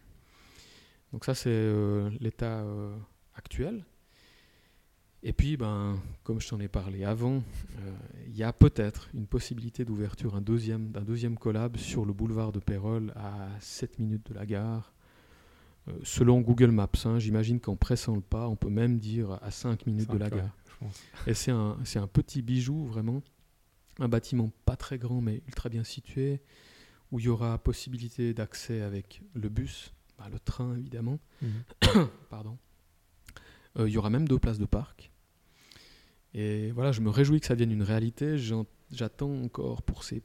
[1.13, 1.71] Donc ça, c'est
[2.19, 2.63] l'état
[3.35, 3.83] actuel.
[5.21, 7.43] Et puis, ben, comme je t'en ai parlé avant,
[7.79, 7.91] euh,
[8.27, 12.51] il y a peut-être une possibilité d'ouverture un deuxième- d'un deuxième collab sur le boulevard
[12.53, 14.93] de Pérol à 7 minutes de la gare.
[15.89, 19.51] Euh, selon Google Maps, hein, j'imagine qu'en pressant le pas, on peut même dire à
[19.51, 20.55] 5 minutes de la gare.
[20.71, 21.03] je pense.
[21.27, 23.21] Et c'est un, un petit bijou, vraiment.
[23.99, 26.39] Un bâtiment pas très grand, mais ultra bien situé,
[27.11, 31.19] où il y aura possibilité d'accès avec le bus, bah, le train évidemment.
[31.41, 31.49] Mhm.
[32.29, 32.57] Pardon.
[33.77, 35.11] Euh, il y aura même deux places de parc.
[36.33, 38.37] Et voilà, je me réjouis que ça devienne une réalité.
[38.91, 40.21] J'attends encore pour ces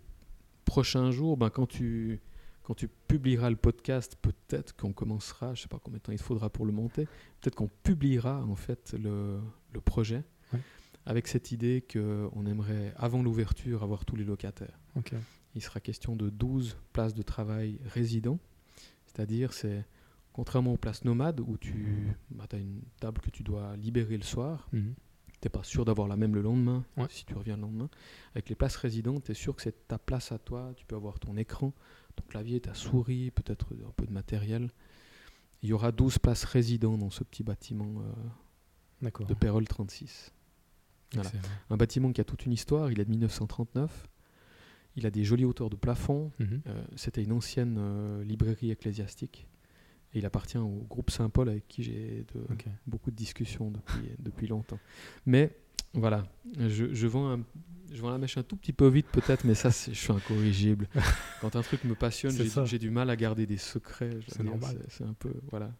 [0.64, 1.36] prochains jours.
[1.36, 2.20] Ben, quand, tu,
[2.62, 6.18] quand tu publieras le podcast, peut-être qu'on commencera, je sais pas combien de temps il
[6.18, 7.06] faudra pour le monter,
[7.40, 9.40] peut-être qu'on publiera en fait le,
[9.72, 10.60] le projet Ouais.
[11.06, 14.78] avec cette idée qu'on aimerait, avant l'ouverture, avoir tous les locataires.
[15.54, 18.38] Il sera question de 12 places de travail résidents.
[19.06, 19.86] C'est-à-dire, c'est
[20.34, 22.14] contrairement aux places nomades où tu
[22.50, 24.94] as une table que tu dois libérer le soir, Mhm.
[25.40, 27.06] tu n'es pas sûr d'avoir la même le lendemain Ouais.
[27.08, 27.88] si tu reviens le lendemain.
[28.34, 30.72] Avec les places résidentes, tu es sûr que c'est ta place à toi.
[30.76, 31.72] Tu peux avoir ton écran,
[32.16, 34.70] ton clavier, ta souris, peut-être un peu de matériel.
[35.62, 38.02] Il y aura 12 places résidents dans ce petit bâtiment
[39.02, 40.32] euh, de Pérol 36.
[41.14, 41.30] Voilà.
[41.70, 42.90] Un bâtiment qui a toute une histoire.
[42.90, 44.08] Il est de 1939.
[44.96, 46.32] Il a des jolies hauteurs de plafond.
[46.40, 46.62] Mhm.
[46.66, 49.46] Euh, C'était une ancienne euh, librairie ecclésiastique.
[50.14, 52.46] Et il appartient au groupe Saint-Paul avec qui j'ai de-
[52.86, 54.78] beaucoup de discussions depuis, depuis longtemps.
[55.26, 55.56] Mais
[55.92, 56.24] voilà,
[56.58, 57.42] je, je, vends un-
[57.92, 60.88] je vends la mèche un tout petit peu vite peut-être, mais ça, je suis incorrigible.
[61.40, 64.10] Quand un truc me passionne, j'ai du mal à garder des secrets.
[64.28, 64.78] C'est normal.
[64.88, 65.72] c'est- un peu, voilà.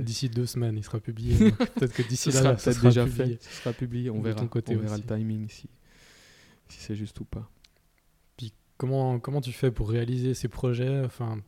[0.00, 1.36] D'ici deux semaines, il sera publié.
[1.74, 3.36] peut-être que d'ici là, sera ça sera déjà publié.
[3.36, 3.42] fait.
[3.42, 4.46] Ce sera publié, on De verra.
[4.46, 5.68] côté on verra le timing si,
[6.68, 7.50] si c'est juste ou pas.
[8.78, 11.00] Comment, comment tu fais pour réaliser ces projets?
[11.02, 11.40] Enfin,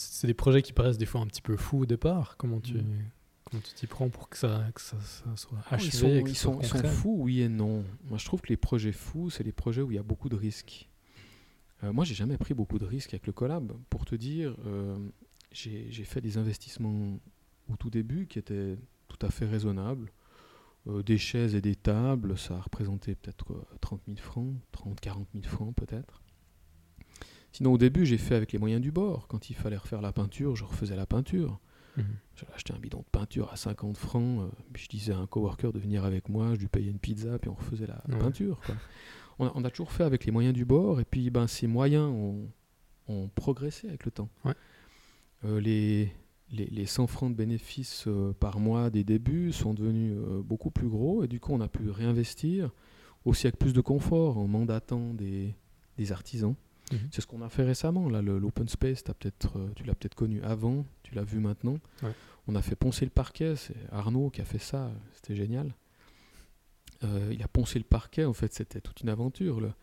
[0.00, 2.36] c'est des projets qui paraissent des fois un petit peu fous au départ.
[2.36, 3.04] Comment tu Mm.
[3.44, 6.08] comment tu t'y prends pour que ça, que ça, ça soit Ah, achevé ils sont,
[6.08, 7.84] et que ils sont- fous, oui et non.
[8.08, 10.28] Moi, je trouve que les projets fous, c'est les projets où il y a beaucoup
[10.28, 10.88] de risques.
[11.82, 13.72] Euh, moi, j'ai jamais pris beaucoup de risques avec le collab.
[13.88, 14.98] Pour te dire, euh,
[15.52, 17.18] j'ai fait des investissements
[17.70, 18.76] au tout début qui étaient
[19.08, 20.10] tout à fait raisonnables.
[20.86, 25.00] Euh, des chaises et des tables, ça a représenté peut-être euh, 30 000 francs, 30,
[25.00, 26.22] 40 000 francs peut-être.
[27.58, 29.26] Sinon, au début, j'ai fait avec les moyens du bord.
[29.26, 31.58] Quand il fallait refaire la peinture, je refaisais la peinture.
[31.96, 32.04] Mhm.
[32.36, 34.42] J'allais acheter un bidon de peinture à 50 francs.
[34.42, 37.00] euh, puis je disais à un coworker de venir avec moi, je lui payais une
[37.00, 38.18] pizza, puis on refaisait la, Ouais.
[38.20, 38.60] peinture.
[38.64, 38.76] quoi.
[39.40, 41.66] On, a, on a toujours fait avec les moyens du bord, et puis ben, ces
[41.66, 42.48] moyens ont,
[43.08, 44.28] ont progressé avec le temps.
[44.44, 44.54] Ouais.
[45.44, 46.12] Euh, les,
[46.52, 50.88] les, les 100 francs de bénéfices euh, par mois des débuts sont devenus beaucoup plus
[50.88, 52.70] gros, et du coup on a pu réinvestir,
[53.24, 55.56] aussi avec plus de confort, en mandatant des,
[55.96, 56.54] des artisans.
[56.92, 57.08] Mhm.
[57.10, 60.42] C'est ce qu'on a fait récemment, là, l'open space, peut-être, euh, tu l'as peut-être connu
[60.42, 61.78] avant, tu l'as vu maintenant.
[62.02, 62.12] Ouais.
[62.46, 65.74] On a fait poncer le parquet, c'est Arnaud qui a fait ça, c'était génial.
[67.04, 69.60] Euh, il a poncé le parquet, en fait, c'était toute une aventure.
[69.60, 69.74] là.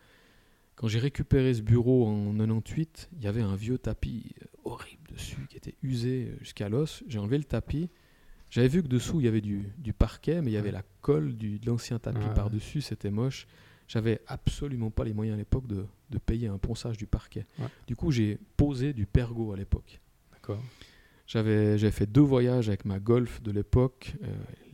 [0.74, 5.08] Quand j'ai récupéré ce bureau en 98, il y avait un vieux tapis euh, horrible
[5.10, 7.02] dessus qui était usé jusqu'à l'os.
[7.08, 7.88] J'ai enlevé le tapis.
[8.50, 10.82] J'avais vu que dessous il y avait du, du parquet, mais il y avait la
[11.00, 13.46] colle du, de l'ancien tapis par-dessus, c'était moche.
[13.88, 17.46] J'avais absolument pas les moyens à l'époque de, de payer un ponçage du parquet.
[17.58, 17.66] Ouais.
[17.86, 20.00] Du coup, j'ai posé du pergo à l'époque.
[20.32, 20.60] D'accord.
[21.26, 24.14] J'avais j'avais fait deux voyages avec ma Golf de l'époque.
[24.22, 24.28] euh,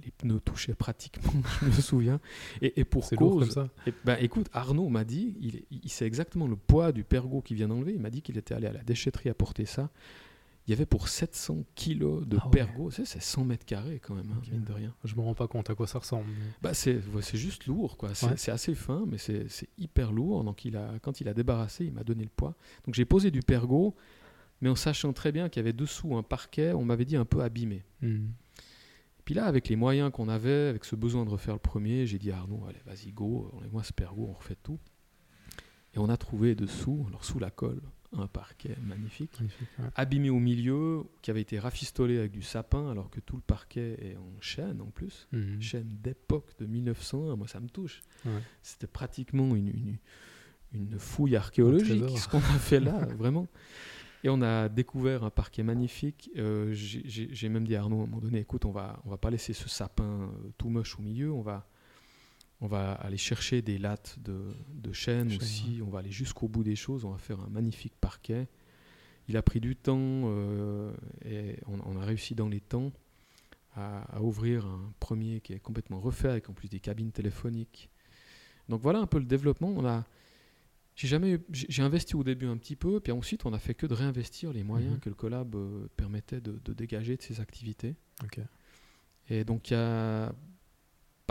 [0.05, 2.21] les pneus touchaient pratiquement, je me souviens.
[2.61, 3.69] Et, et pour C'est lourd cause, comme ça.
[3.87, 7.57] et, ben, écoute, Arnaud m'a dit, il, il sait exactement le poids du pergo qu'il
[7.57, 7.93] vient d'enlever.
[7.95, 9.91] Il m'a dit qu'il était allé à la déchetterie apporter ça.
[10.67, 12.51] Il y avait pour 700 kilos de Ah ouais.
[12.53, 12.89] pergo.
[12.91, 14.95] Tu sais, C'est 100 mètres carrés quand même, hein, mine de rien.
[15.05, 16.29] Je me rends pas compte à quoi ça ressemble.
[16.63, 18.15] Bah, c'est ouais, c'est juste lourd, quoi.
[18.15, 18.51] C'est Ouais.
[18.51, 20.45] assez fin, mais c'est c'est hyper lourd.
[20.45, 22.55] Donc, il a, quand il a débarrassé, il m'a donné le poids.
[22.87, 23.97] Donc, j'ai posé du pergo,
[24.61, 27.25] mais en sachant très bien qu'il y avait dessous un parquet, on m'avait dit un
[27.25, 27.83] peu abîmé.
[28.01, 28.31] Mhm.
[29.25, 32.19] Puis là, avec les moyens qu'on avait, avec ce besoin de refaire le premier, j'ai
[32.19, 34.79] dit à Arnaud, allez, vas-y, go, enlève-moi ce pergo, on refait tout.
[35.95, 37.83] Et on a trouvé dessous, alors sous la colle,
[38.17, 39.87] un parquet magnifique, Magnifique, ouais.
[39.95, 43.97] abîmé au milieu, qui avait été rafistolé avec du sapin, alors que tout le parquet
[44.01, 45.29] est en chêne en plus.
[45.33, 45.61] Mhm.
[45.63, 48.03] Chêne d'époque de 1901, moi ça me touche.
[48.25, 48.33] Ouais.
[48.63, 49.97] C'était pratiquement une, une,
[50.75, 53.49] une fouille archéologique, ce qu'on a fait là, vraiment.
[54.25, 56.31] Et on a découvert un parquet magnifique.
[56.37, 59.17] Euh, j'ai même dit à Arnaud à un moment donné, écoute, on va, on va
[59.17, 61.67] pas laisser ce sapin euh, tout moche au milieu, on va,
[62.63, 66.49] on va aller chercher des lattes de, de chêne Chêne, aussi, on va aller jusqu'au
[66.49, 68.47] bout des choses, on va faire un magnifique parquet.
[69.29, 70.93] Il a pris du temps euh,
[71.25, 72.93] et on, on a réussi dans les temps
[73.75, 77.91] à, à ouvrir un premier qui est complètement refait avec en plus des cabines téléphoniques.
[78.69, 79.73] Donc voilà un peu le développement.
[79.77, 80.05] On a,
[80.95, 83.87] j'ai jamais, j'ai investi au début un petit peu, puis ensuite on a fait que
[83.87, 85.01] de réinvestir les moyens Mhm.
[85.01, 87.97] que le collab euh, permettait de, de dégager de ses activités.
[89.31, 90.33] Et donc il y a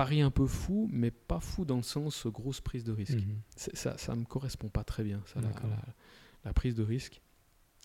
[0.02, 3.14] pari un peu fou, mais pas fou dans le sens euh, grosse prise de risque.
[3.26, 3.38] Mhm.
[3.56, 5.70] Ça, ça me correspond pas très bien, ça, la, D'accord.
[5.70, 5.94] la-
[6.46, 7.22] la prise de risque.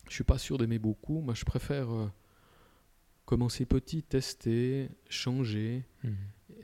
[0.09, 1.19] Je suis pas sûr d'aimer beaucoup.
[1.21, 2.07] Moi, je préfère euh,
[3.25, 6.15] commencer petit, tester, changer, Mhm.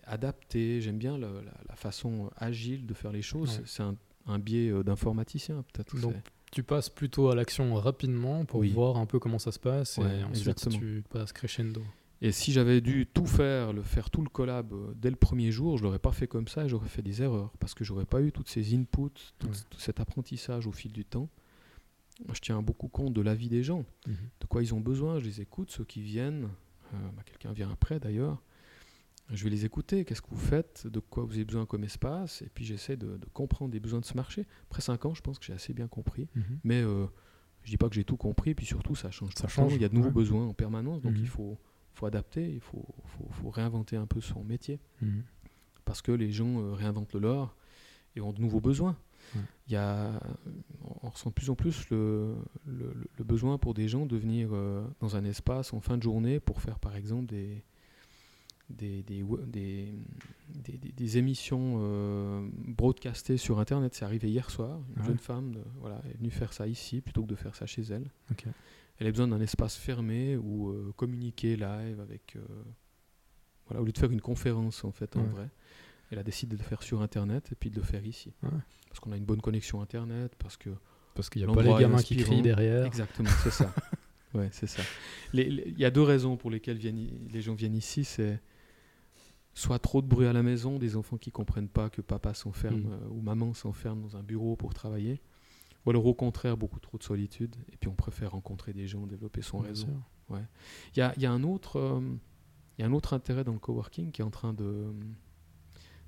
[0.05, 0.81] adapter.
[0.81, 1.29] J'aime bien la,
[1.69, 3.57] la façon agile de faire les choses.
[3.59, 3.63] Ouais.
[3.65, 3.95] C'est un,
[4.27, 5.99] un biais euh, d'informaticien, peut-être.
[5.99, 6.15] Donc,
[6.51, 8.69] Tu passes plutôt à l'action rapidement pour Oui.
[8.69, 10.77] voir un peu comment ça se passe Ouais, et ensuite exactement.
[10.79, 11.81] tu passes crescendo.
[12.25, 15.51] Et si j'avais dû tout faire, le faire tout le collab euh, dès le premier
[15.51, 16.63] jour, je l'aurais pas fait comme ça.
[16.65, 19.53] et J'aurais fait des erreurs parce que j'aurais pas eu toutes ces inputs, tout, Ouais.
[19.69, 21.27] tout cet apprentissage au fil du temps.
[22.25, 23.85] Moi, je tiens beaucoup compte de l'avis des gens.
[24.07, 24.15] Mhm.
[24.39, 26.45] de quoi ils ont besoin, je les écoute, ceux qui viennent,
[26.93, 28.41] euh, bah, quelqu'un vient après d'ailleurs,
[29.29, 32.41] je vais les écouter, qu'est-ce que vous faites, de quoi vous avez besoin comme espace,
[32.41, 34.45] et puis j'essaie de, de comprendre les besoins de ce marché.
[34.69, 36.59] Après 5 ans, je pense que j'ai assez bien compris, Mhm.
[36.63, 37.05] mais euh,
[37.63, 39.85] je dis pas que j'ai tout compris, puis surtout ça change Ça change, il y
[39.85, 40.13] a de nouveaux ouais.
[40.13, 41.19] besoins en permanence, donc Mhm.
[41.21, 41.57] il faut,
[41.93, 45.23] faut adapter, il faut, faut, faut réinventer un peu son métier, Mhm.
[45.85, 47.55] parce que les gens euh, réinventent le leur
[48.15, 48.97] et ont de nouveaux besoins.
[49.67, 50.11] Il y a,
[51.01, 52.35] on ressent de plus en plus le,
[52.67, 55.97] le- le- le besoin pour des gens de venir euh, dans un espace en fin
[55.97, 57.63] de journée pour faire par exemple des,
[58.69, 63.93] des, des, des, des- émissions euh, broadcastées sur Internet.
[63.95, 64.79] C'est arrivé hier soir.
[64.95, 65.07] Une ouais.
[65.07, 68.09] jeune femme voilà, est venue faire ça ici plutôt que de faire ça chez elle.
[68.99, 72.35] Elle a besoin d'un espace fermé où euh, communiquer live avec.
[72.35, 72.41] euh,
[73.67, 75.27] voilà, au lieu de faire une conférence en fait en Ouais.
[75.29, 75.49] vrai,
[76.11, 78.33] elle a décidé de le faire sur Internet et puis de le faire ici.
[78.43, 78.49] Ouais.
[78.87, 80.69] Parce qu'on a une bonne connexion Internet, parce que.
[81.15, 82.85] Parce qu'il n'y a pas les gamins qui crient derrière.
[82.85, 83.73] Exactement, c'est ça.
[84.35, 84.81] Ouais, c'est ça.
[85.35, 88.03] Il y a deux raisons pour lesquelles viennent les gens viennent ici.
[88.03, 88.41] C'est
[89.53, 92.79] soit trop de bruit à la maison, des enfants qui comprennent pas que papa s'enferme
[92.81, 92.91] Mm.
[92.93, 95.21] euh, ou maman s'enferme dans un bureau pour travailler.
[95.85, 97.55] Ou alors au contraire, beaucoup trop de solitude.
[97.71, 99.87] Et puis on préfère rencontrer des gens, développer son Bien réseau.
[100.31, 102.01] Il y a, y a un autre, euh,
[102.77, 104.91] il y a un autre intérêt dans le coworking qui est en train de,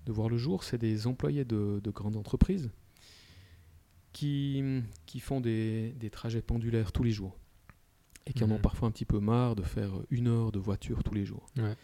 [0.06, 2.72] de voir le jour, c'est des employés de, de grandes entreprises
[4.14, 4.64] qui,
[5.06, 7.38] qui font des, des trajets pendulaires tous les jours
[8.26, 8.62] et qui en ont Mhm.
[8.62, 11.46] parfois un petit peu marre de faire une heure de voiture tous les jours.
[11.58, 11.76] Ouais.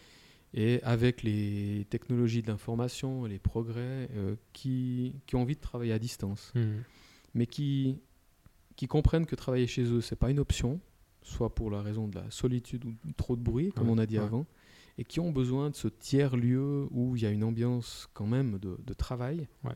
[0.54, 5.94] Et avec les technologies de l'information, les progrès, euh, qui, qui ont envie de travailler
[5.94, 6.84] à distance Mhm.
[7.34, 8.00] Mais qui,
[8.76, 10.80] qui comprennent que travailler chez eux, c'est pas une option,
[11.24, 14.06] soit pour la raison de la solitude ou trop de bruit, comme Ouais, on a
[14.06, 14.24] dit ouais.
[14.26, 14.46] avant,
[14.98, 18.60] et qui ont besoin de ce tiers-lieu où il y a une ambiance quand même
[18.60, 19.48] de, de travail.
[19.64, 19.76] Ouais.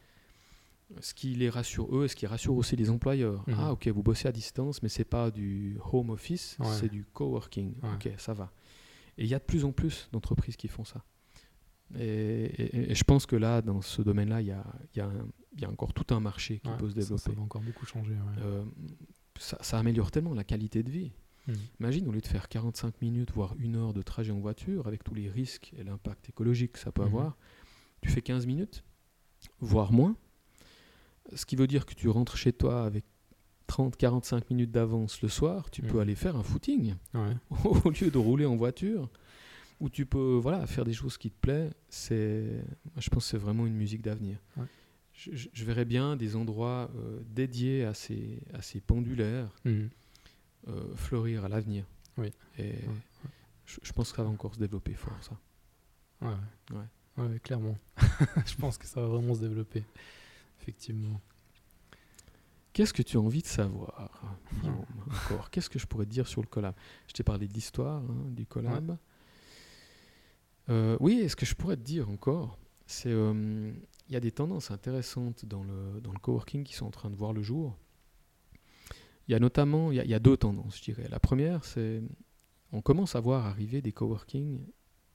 [1.02, 3.44] Ce qui les rassure eux, et ce qui rassure aussi les employeurs.
[3.48, 3.56] Mhm.
[3.58, 7.74] Ah ok, vous bossez à distance, mais c'est pas du home office, c'est du coworking.
[7.96, 8.52] Ok, ça va.
[9.18, 11.04] Et il y a de plus en plus d'entreprises qui font ça.
[12.00, 15.02] Et, et- et je pense que là, dans ce domaine-là, il y a, il y
[15.02, 17.22] a un- il y a encore tout un marché qui Ouais, peut se développer.
[17.22, 18.14] Ça, va encore beaucoup changer.
[18.14, 18.42] ouais.
[18.44, 18.64] Euh,
[19.40, 21.12] ça, ça améliore tellement la qualité de vie.
[21.48, 21.56] Mhm.
[21.80, 25.04] Imagine, au lieu de faire 45 minutes, voire une heure de trajet en voiture, avec
[25.04, 27.08] tous les risques et l'impact écologique que ça peut Mhm.
[27.08, 27.38] avoir,
[28.02, 28.84] tu fais 15 minutes,
[29.60, 30.16] voire moins.
[31.34, 33.04] Ce qui veut dire que tu rentres chez toi avec
[33.68, 35.88] 30-45 minutes d'avance le soir, tu Mhm.
[35.90, 37.36] peux aller faire un footing Ouais.
[37.86, 39.10] au lieu de rouler en voiture,
[39.80, 41.74] où tu peux voilà, faire des choses qui te plaisent.
[41.90, 42.64] C'est,
[42.98, 44.38] je pense que c'est vraiment une musique d'avenir.
[44.58, 44.66] Ouais.
[45.14, 49.90] Je, je- je verrais bien des endroits euh, dédiés à ces, à ces pendulaires Mhm.
[50.68, 51.86] euh, fleurir à l'avenir.
[52.18, 52.32] Oui.
[52.58, 52.74] Et
[53.66, 55.38] je, je pense que ça va encore se développer fort, ça.
[56.22, 56.28] Ouais,
[56.72, 56.78] ouais.
[56.78, 57.28] Ouais.
[57.30, 57.78] Ouais, clairement.
[58.46, 59.84] je pense que ça va vraiment se développer.
[60.62, 61.22] Effectivement.
[62.74, 64.12] Qu'est-ce que tu as envie de savoir,
[64.60, 65.50] Guillaume, encore?
[65.50, 66.76] Qu'est-ce que je pourrais te dire sur le collab?
[67.08, 68.98] Je t'ai parlé de l'histoire hein, du collab.
[70.70, 72.58] Euh, oui, et ce que je pourrais te dire encore,
[72.88, 73.72] c'est euh,
[74.08, 77.10] il y a des tendances intéressantes dans le, dans le coworking qui sont en train
[77.10, 77.78] de voir le jour.
[79.28, 81.08] Il y a notamment, il y a, il y a deux tendances, je dirais.
[81.10, 82.02] La première, c'est
[82.72, 84.60] on commence à voir arriver des coworking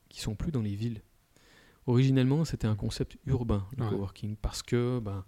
[0.08, 1.02] qui sont plus dans les villes.
[1.86, 3.90] Originellement, c'était un concept urbain, le Ouais.
[3.90, 5.24] coworking, parce que ben,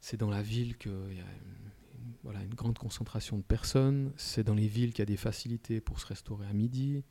[0.00, 4.12] c'est dans la ville qu'il y a une, voilà, une grande concentration de personnes.
[4.16, 7.04] C'est dans les villes qu'il y a des facilités pour se restaurer à midi.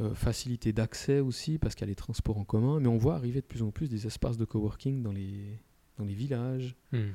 [0.00, 2.80] Euh, facilité d'accès aussi, parce qu'il y a les transports en commun.
[2.80, 5.56] Mais on voit arriver de plus en plus des espaces de coworking dans les,
[5.98, 6.74] dans les villages.
[6.90, 7.12] Mhm.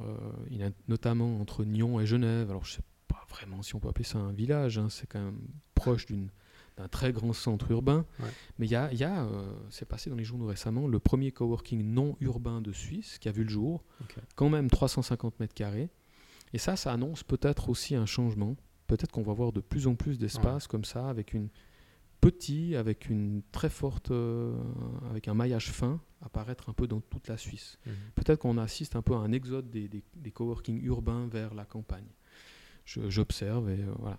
[0.00, 0.16] Euh,
[0.50, 2.50] il y en a notamment entre Nyon et Genève.
[2.50, 4.76] Alors, je sais pas vraiment si on peut appeler ça un village.
[4.76, 5.38] hein, C'est quand même
[5.74, 6.28] proche d'une-
[6.76, 8.04] d'un très grand centre urbain.
[8.20, 8.28] Ouais.
[8.58, 11.30] Mais il y a, y a, euh, c'est passé dans les journaux récemment, le premier
[11.32, 13.84] coworking non urbain de Suisse qui a vu le jour.
[14.36, 15.88] Quand même 350 mètres carrés.
[16.52, 18.54] Et ça, ça annonce peut-être aussi un changement.
[18.86, 21.48] Peut-être qu'on va voir de plus en plus d'espaces comme ça, avec une
[22.22, 24.56] petit, avec une très forte, euh,
[25.10, 27.92] avec un maillage fin, apparaître un peu dans toute la Suisse Mhm.
[28.14, 31.64] peut-être qu'on assiste un peu à un exode des, des, des coworking urbains vers la
[31.66, 32.06] campagne.
[32.86, 34.18] J'observe et euh, voilà.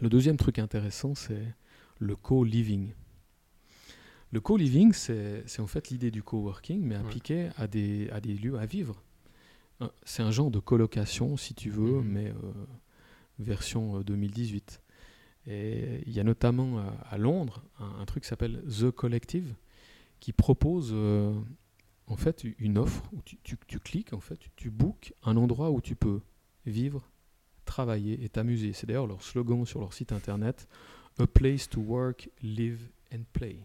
[0.00, 1.44] Le deuxième truc intéressant, c'est
[1.98, 2.92] le co-living.
[4.32, 7.00] Le co-living, c'est en fait l'idée du coworking, mais Ouais.
[7.00, 9.02] appliqué à, des, à des lieux à vivre.
[9.82, 12.08] Euh, C'est un genre de colocation, si tu veux, Mhm.
[12.08, 12.52] mais euh,
[13.38, 14.80] version euh, 2018.
[15.46, 19.54] Et il y a notamment à, à Londres un, un truc qui s'appelle The Collective,
[20.20, 21.32] qui propose euh,
[22.08, 25.36] en fait une offre où tu, tu- tu cliques, en fait, tu, tu bookes un
[25.36, 26.20] endroit où tu peux
[26.66, 27.08] vivre,
[27.64, 28.72] travailler et t'amuser.
[28.72, 30.66] C'est d'ailleurs leur slogan sur leur site internet
[31.18, 33.58] A place to work, live and play.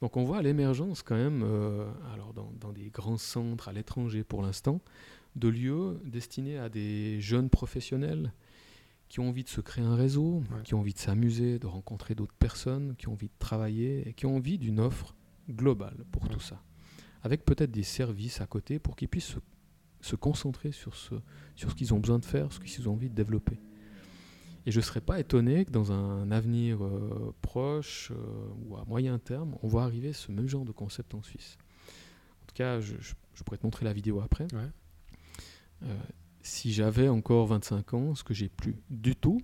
[0.00, 4.22] Donc on voit l'émergence quand même, euh, alors dans, dans des grands centres à l'étranger
[4.22, 4.80] pour l'instant,
[5.34, 8.32] de lieux destinés à des jeunes professionnels
[9.08, 10.62] qui ont envie de se créer un réseau, Ouais.
[10.64, 14.12] qui ont envie de s'amuser, de rencontrer d'autres personnes, qui ont envie de travailler et
[14.14, 15.14] qui ont envie d'une offre
[15.50, 16.28] globale pour Ouais.
[16.30, 16.62] tout ça.
[17.22, 19.38] Avec peut-être des services à côté pour qu'ils puissent se,
[20.00, 21.14] se concentrer sur ce,
[21.54, 23.58] sur ce qu'ils ont besoin de faire, ce qu'ils ont envie de développer.
[24.66, 28.16] Et je ne serais pas étonné que dans un avenir euh, proche euh,
[28.66, 31.58] ou à moyen terme, on voit arriver ce même genre de concept en Suisse.
[32.42, 34.44] En tout cas, je, je- je pourrais te montrer la vidéo après.
[34.54, 34.68] Ouais.
[35.82, 35.98] Euh,
[36.44, 39.40] si j'avais encore 25 ans, ce que j'ai plus du tout,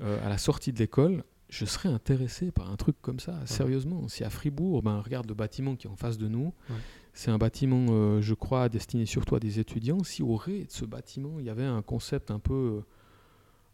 [0.00, 4.08] euh, à la sortie de l'école, je serais intéressé par un truc comme ça, sérieusement.
[4.08, 6.76] Si à Fribourg, ben, regarde le bâtiment qui est en face de nous, Ouais.
[7.12, 10.02] c'est un bâtiment, euh, je crois, destiné surtout à des étudiants.
[10.02, 12.84] Si au rez de ce bâtiment, il y avait un concept un peu euh,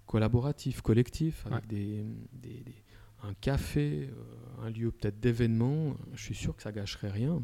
[0.06, 1.68] collaboratif, collectif, avec Ouais.
[1.68, 2.74] des, des- des-
[3.22, 7.42] un café, euh, un lieu peut-être d'événement, je suis sûr que ça gâcherait rien.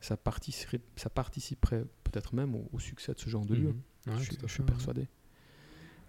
[0.00, 3.74] Ça participerait, ça participerait peut-être même au, au succès de ce genre de lieu.
[4.08, 5.06] Ouais, je suis, je persuadé.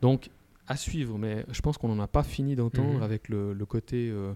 [0.01, 0.29] Donc,
[0.67, 3.03] à suivre, mais je pense qu'on n'en a pas fini d'entendre Mhm.
[3.03, 4.33] avec le, le côté, euh,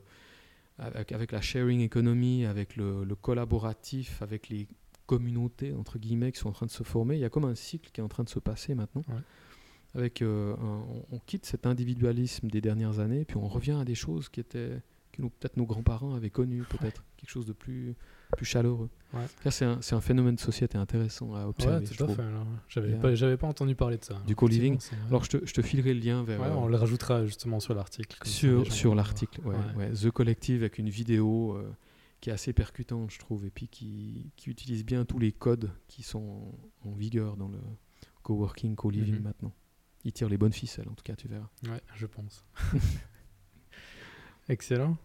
[0.80, 4.68] avec, avec la sharing economy, avec le, le collaboratif, avec les
[5.06, 7.16] communautés, entre guillemets, qui sont en train de se former.
[7.16, 9.04] Il y a comme un cycle qui est en train de se passer maintenant.
[9.10, 9.22] Ouais.
[9.96, 13.86] Avec, euh, un- on, on quitte cet individualisme des dernières années, puis on revient à
[13.86, 14.80] des choses qui étaient
[15.14, 17.96] que peut-être nos grands-parents avaient connues, peut-être quelque chose de plus,
[18.36, 18.90] plus chaleureux.
[19.14, 19.26] Ouais.
[19.52, 21.86] C'est un, un phénomène de société intéressant à observer.
[21.88, 22.24] Ouais, tout à fait.
[22.68, 24.22] J'avais pas, pas entendu parler de ça.
[24.28, 24.78] Du co-living.
[25.08, 27.60] Alors je te, je te filerai le lien vers Ouais, euh, on le rajoutera justement
[27.62, 28.18] sur l'article.
[28.28, 29.42] sur, sur l'article.
[29.94, 31.72] The Collective avec une vidéo euh,
[32.20, 35.72] qui est assez percutante, je trouve, et puis qui, qui utilise bien tous les codes
[35.88, 36.54] qui sont
[36.84, 37.60] en, en vigueur dans le
[38.24, 39.22] coworking, co-living Mhm.
[39.24, 39.54] maintenant.
[40.06, 41.50] il tire les bonnes ficelles, en tout cas, tu verras.
[41.66, 42.44] Ouais, je pense.
[44.50, 44.98] Excellent.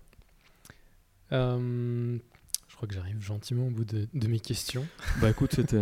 [1.32, 2.18] Euh,
[2.68, 4.86] je crois que j'arrive gentiment au bout de, de mes questions.
[5.20, 5.78] Bah écoute, c'était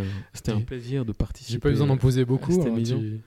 [0.52, 1.52] un, plaisir de participer.
[1.52, 2.61] J'ai pas eu besoin d'en poser beaucoup.
[2.62, 3.20] hein, tu, tu-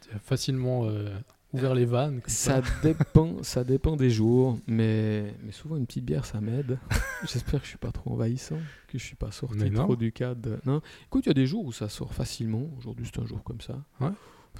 [0.00, 1.08] tu as facilement euh,
[1.52, 2.20] ouvert les vannes.
[2.26, 6.78] Ça dépend, ça dépend des jours, mais, mais souvent une petite bière, ça m'aide.
[7.30, 10.58] J'espère que je suis pas trop envahissant, que je suis pas sorti trop du cadre.
[10.66, 10.82] Non.
[11.06, 12.68] Écoute, il y a des jours où ça sort facilement.
[12.78, 13.82] Aujourd'hui, c'est un jour comme ça.
[14.00, 14.10] Ouais,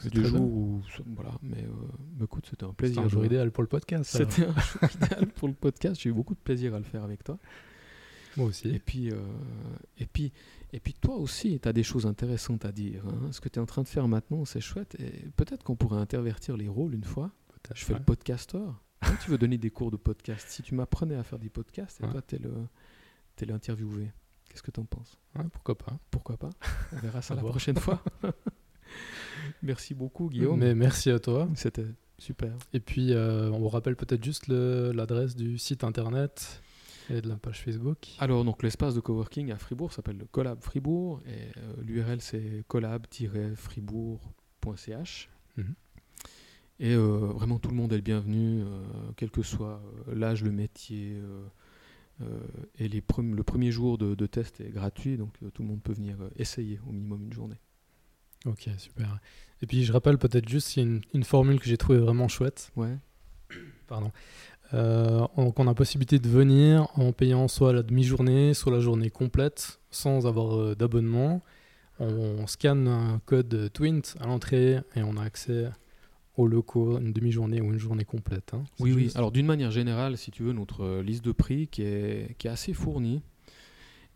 [0.00, 0.40] c'est jours bien.
[0.40, 0.82] où,
[1.14, 1.32] voilà.
[1.42, 3.02] Mais, euh, écoute, c'était un plaisir.
[3.02, 4.10] un jour idéal pour le podcast.
[4.16, 6.00] C'était un jour idéal pour le podcast.
[6.00, 7.38] J'ai eu beaucoup de plaisir à le faire avec toi.
[8.36, 8.78] Moi Et aussi.
[8.78, 9.16] puis, euh,
[9.98, 10.32] et puis,
[10.72, 13.04] et puis toi aussi, tu as des choses intéressantes à dire.
[13.08, 13.32] hein.
[13.32, 14.94] Ce que tu es en train de faire maintenant, c'est chouette.
[15.00, 17.32] Et peut-être qu'on pourrait intervertir les rôles une fois.
[17.48, 17.98] Peut-être, Je fais ouais.
[17.98, 18.80] le podcasteur.
[19.02, 20.46] Hein, tu veux donner des cours de podcast.
[20.48, 22.12] Si tu m'apprenais à faire des podcasts, et Ouais.
[22.12, 24.12] toi, tu es l'interviewé.
[24.48, 25.18] Qu'est-ce que tu en penses?
[25.36, 25.98] Ouais, pourquoi pas.
[26.10, 26.50] Pourquoi pas?
[26.92, 28.02] On verra ça la prochaine fois.
[29.62, 30.58] Merci beaucoup, Guillaume.
[30.58, 31.48] Mais merci à toi.
[31.54, 31.86] C'était
[32.18, 32.52] super.
[32.72, 36.62] Et puis, euh, on vous rappelle peut-être juste l'adresse du site internet
[37.10, 38.08] et de la page Facebook.
[38.18, 42.62] Alors, donc l'espace de coworking à Fribourg s'appelle le Collab Fribourg et euh, l'URL c'est
[42.68, 45.28] collab-fribourg.ch.
[45.56, 45.74] Mhm.
[46.82, 48.82] Et euh, vraiment tout le monde est le bienvenu, euh,
[49.16, 49.82] quel que soit
[50.12, 51.20] l'âge, le métier.
[52.78, 55.94] et les le premier jour de, de test est gratuit, donc tout le monde peut
[55.94, 57.58] venir essayer au minimum une journée.
[58.46, 59.18] Ok, super.
[59.62, 61.98] Et puis, je rappelle peut-être juste, il y a une, une formule que j'ai trouvée
[61.98, 62.72] vraiment chouette.
[62.76, 62.96] Ouais.
[63.86, 64.10] Pardon.
[64.72, 69.10] Euh, donc, on a possibilité de venir en payant soit la demi-journée, soit la journée
[69.10, 71.42] complète, sans avoir euh, d'abonnement.
[71.98, 75.68] On, scanne un code Twint à l'entrée et on a accès
[76.38, 78.54] aux locaux une demi-journée ou une journée complète.
[78.54, 78.64] hein.
[78.78, 79.12] Oui, oui.
[79.16, 82.46] Alors d'une manière générale, si tu veux, notre euh, liste de prix qui est, qui
[82.46, 83.20] est assez fournie,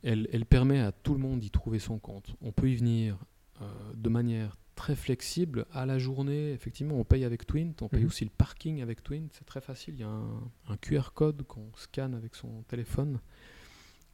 [0.02, 2.34] elle, elle permet à tout le monde d'y trouver son compte.
[2.40, 3.18] On peut y venir
[3.62, 6.52] euh, de manière très flexible à la journée.
[6.52, 8.06] Effectivement, on paye avec Twint, on paye Mhm.
[8.08, 9.28] aussi le parking avec Twint.
[9.32, 9.94] C'est très facile.
[9.94, 13.20] Il y a un, un QR code qu'on scanne avec son téléphone.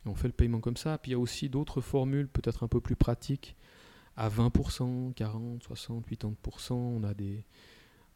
[0.04, 0.98] Et on fait le paiement comme ça.
[0.98, 3.56] Puis il y a aussi d'autres formules, peut-être un peu plus pratiques,
[4.16, 6.74] à 20%, 40, 60, 80%.
[6.74, 7.44] On a des,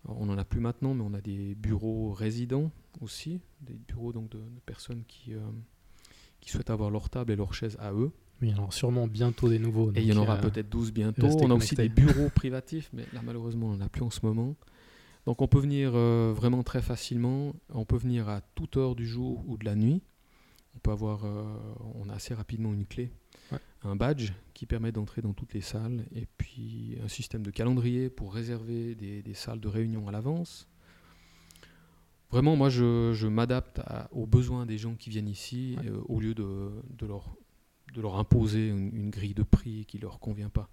[0.06, 2.70] on n'en a plus maintenant, mais on a des bureaux résidents
[3.00, 5.40] aussi, des bureaux donc de, de personnes qui, euh,
[6.40, 8.12] qui souhaitent avoir leur table et leur chaise à eux.
[8.42, 9.90] Oui, alors sûrement bientôt des nouveaux.
[9.92, 11.26] Et il y en aura euh, peut-être 12 bientôt.
[11.40, 14.20] On a aussi des bureaux privatifs, mais là malheureusement on n'en a plus en ce
[14.24, 14.54] moment.
[15.26, 17.54] Donc on peut venir euh, vraiment très facilement.
[17.70, 20.02] On peut venir à toute heure du jour ou de la nuit.
[20.76, 21.44] On peut avoir, euh,
[21.94, 23.12] on a assez rapidement une clé,
[23.52, 23.58] Ouais.
[23.84, 28.10] un badge qui permet d'entrer dans toutes les salles, et puis un système de calendrier
[28.10, 30.66] pour réserver des, des salles de réunion à l'avance.
[32.30, 33.80] Vraiment, moi, je, je m'adapte
[34.10, 35.88] aux besoins des gens qui viennent ici, Ouais.
[35.90, 37.36] euh, au lieu de, de leur,
[37.92, 40.68] de leur imposer une, une grille de prix qui leur convient pas.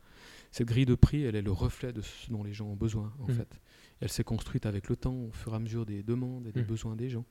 [0.52, 3.14] Cette grille de prix, elle est le reflet de ce dont les gens ont besoin,
[3.20, 3.34] en Mhm.
[3.36, 3.62] fait.
[4.00, 6.62] Elle s'est construite avec le temps, au fur et à mesure des demandes et des
[6.62, 6.68] Mhm.
[6.68, 7.26] besoins des gens.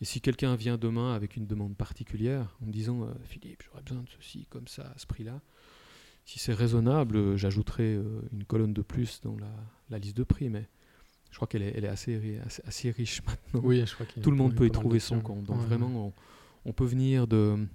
[0.00, 3.82] Et si quelqu'un vient demain avec une demande particulière, en me disant euh, Philippe, j'aurais
[3.82, 5.40] besoin de ceci, comme ça, à ce prix-là,
[6.24, 9.52] si c'est raisonnable, euh, j'ajouterai euh, une colonne de plus dans la,
[9.90, 10.68] la liste de prix, mais
[11.30, 13.60] je crois qu'elle est, elle est assez, ri- assez, assez riche maintenant.
[13.62, 15.44] Oui, je crois qu'il y a Tout le monde peut y trouver son compte.
[15.44, 16.12] Donc Ouais, vraiment, on,
[16.64, 17.66] on peut venir de,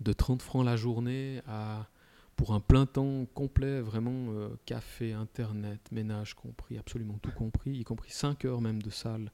[0.00, 1.88] de 30 francs la journée à,
[2.36, 7.84] pour un plein temps complet, vraiment euh, café, internet, ménage compris, absolument tout compris, y
[7.84, 9.30] compris 5 heures même de salle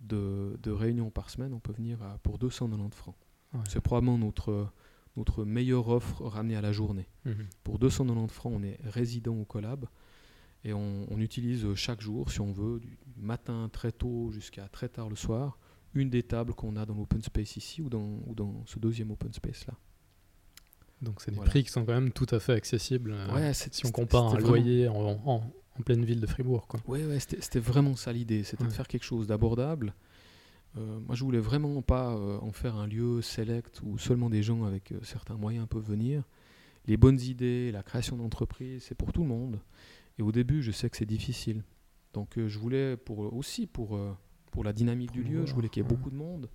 [0.00, 3.16] de, de réunion par semaine, on peut venir à, pour 290 francs.
[3.54, 3.60] ouais.
[3.68, 4.70] C'est probablement notre,
[5.16, 7.08] notre meilleure offre ramenée à la journée.
[7.24, 7.46] Mhm.
[7.64, 9.86] Pour 290 francs, on est résident au Collab
[10.64, 14.90] et on, on utilise chaque jour, si on veut, du matin très tôt jusqu'à très
[14.90, 15.58] tard le soir,
[15.94, 19.10] une des tables qu'on a dans l'open space ici ou dans, ou dans ce deuxième
[19.10, 19.74] open space là.
[21.02, 21.50] Donc c'est des Voilà.
[21.50, 24.30] prix qui sont quand même tout à fait accessibles euh, Ouais, si on compare un
[24.30, 24.94] vraiment- loyer en,
[25.26, 26.66] en- en pleine ville de Fribourg.
[26.66, 26.80] Quoi.
[26.86, 29.94] Ouais, ouais, c'était vraiment ça l'idée, c'était de faire quelque chose d'abordable.
[30.78, 34.42] Euh, moi, je voulais vraiment pas euh, en faire un lieu select où seulement des
[34.42, 36.22] gens avec euh, certains moyens peuvent venir.
[36.86, 39.58] Les bonnes idées, la création d'entreprise, c'est pour tout le monde.
[40.18, 41.62] Et au début, je sais que c'est difficile.
[42.14, 43.98] Donc, je voulais pour, aussi pour,
[44.50, 46.48] pour la dynamique du lieu, je voulais qu'il y ait beaucoup de monde.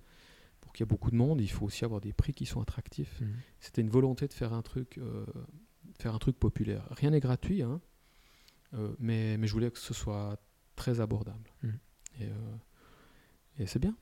[0.72, 2.62] Pour qu'il y ait beaucoup de monde, il faut aussi avoir des prix qui sont
[2.62, 3.20] attractifs.
[3.20, 3.34] Mhm.
[3.60, 5.26] C'était une volonté de faire un truc, euh,
[5.98, 6.88] faire un truc populaire.
[6.92, 7.78] Rien n'est gratuit, hein,
[8.72, 10.40] euh, mais, mais je voulais que ce soit
[10.74, 11.52] très abordable.
[12.18, 12.56] Et, euh,
[13.58, 13.94] et c'est bien.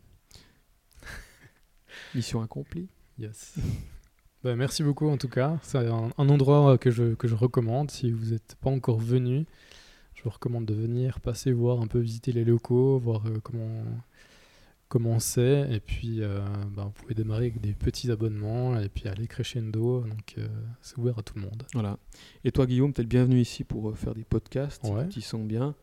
[2.15, 2.89] Mission accomplie.
[3.19, 3.57] Yes.
[4.43, 5.59] Bah, merci beaucoup en tout cas.
[5.63, 7.91] C'est un, un endroit que je, que je recommande.
[7.91, 9.45] Si vous n'êtes pas encore venu,
[10.15, 13.85] je vous recommande de venir, passer voir un peu, visiter les locaux, voir euh, comment
[14.91, 15.67] comment c'est.
[15.73, 16.41] Et puis, euh,
[16.77, 20.03] bah, vous pouvez démarrer avec des petits abonnements et puis aller crescendo.
[20.03, 20.47] Donc, euh,
[20.83, 21.63] c'est ouvert à tout le monde.
[21.73, 21.97] Voilà.
[22.45, 24.85] Et toi, Guillaume, tu es le bienvenu ici pour euh, faire des podcasts.
[24.85, 25.09] Ouais.
[25.09, 25.75] T'y sens bien.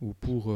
[0.00, 0.54] ou pour,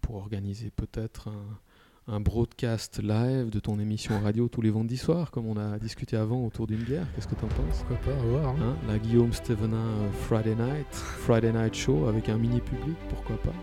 [0.00, 5.32] pour organiser peut-être un, un broadcast live de ton émission radio tous les vendredis soirs,
[5.32, 7.06] comme on a discuté avant autour d'une bière.
[7.14, 7.78] Qu'est-ce que tu en penses?
[7.88, 8.48] Pourquoi pas, à voir.
[8.54, 8.56] hein.
[8.62, 13.54] Hein, La Guillaume Stevenin Friday Night, Friday Night Show avec un mini public, pourquoi pas?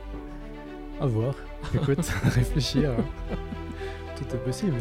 [1.00, 1.34] À voir.
[1.74, 2.92] Écoute, réfléchir.
[2.92, 3.36] hein.
[4.16, 4.78] Tout est possible.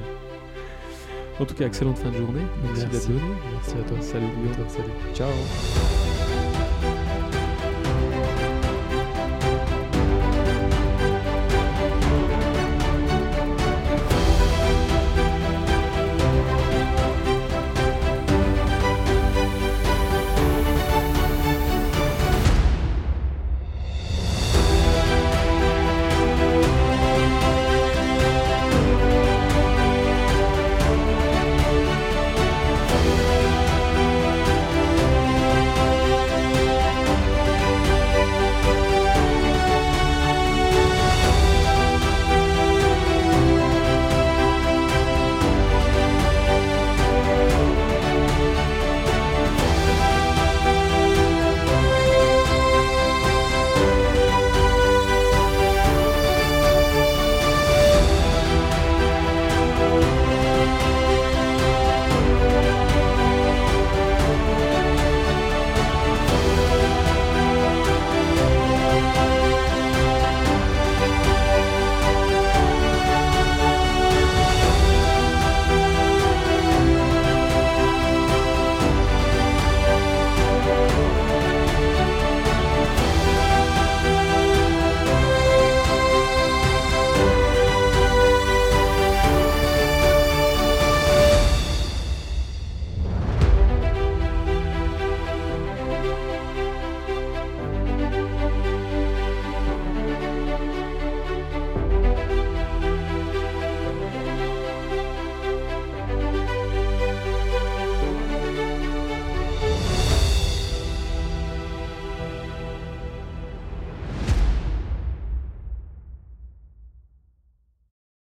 [1.38, 2.42] En tout cas, excellente fin de journée.
[2.64, 3.20] Merci, d'être venu.
[3.52, 4.00] Merci à toi.
[4.00, 4.68] Salut Guillaume.
[4.68, 5.14] Salut.
[5.14, 6.05] Ciao.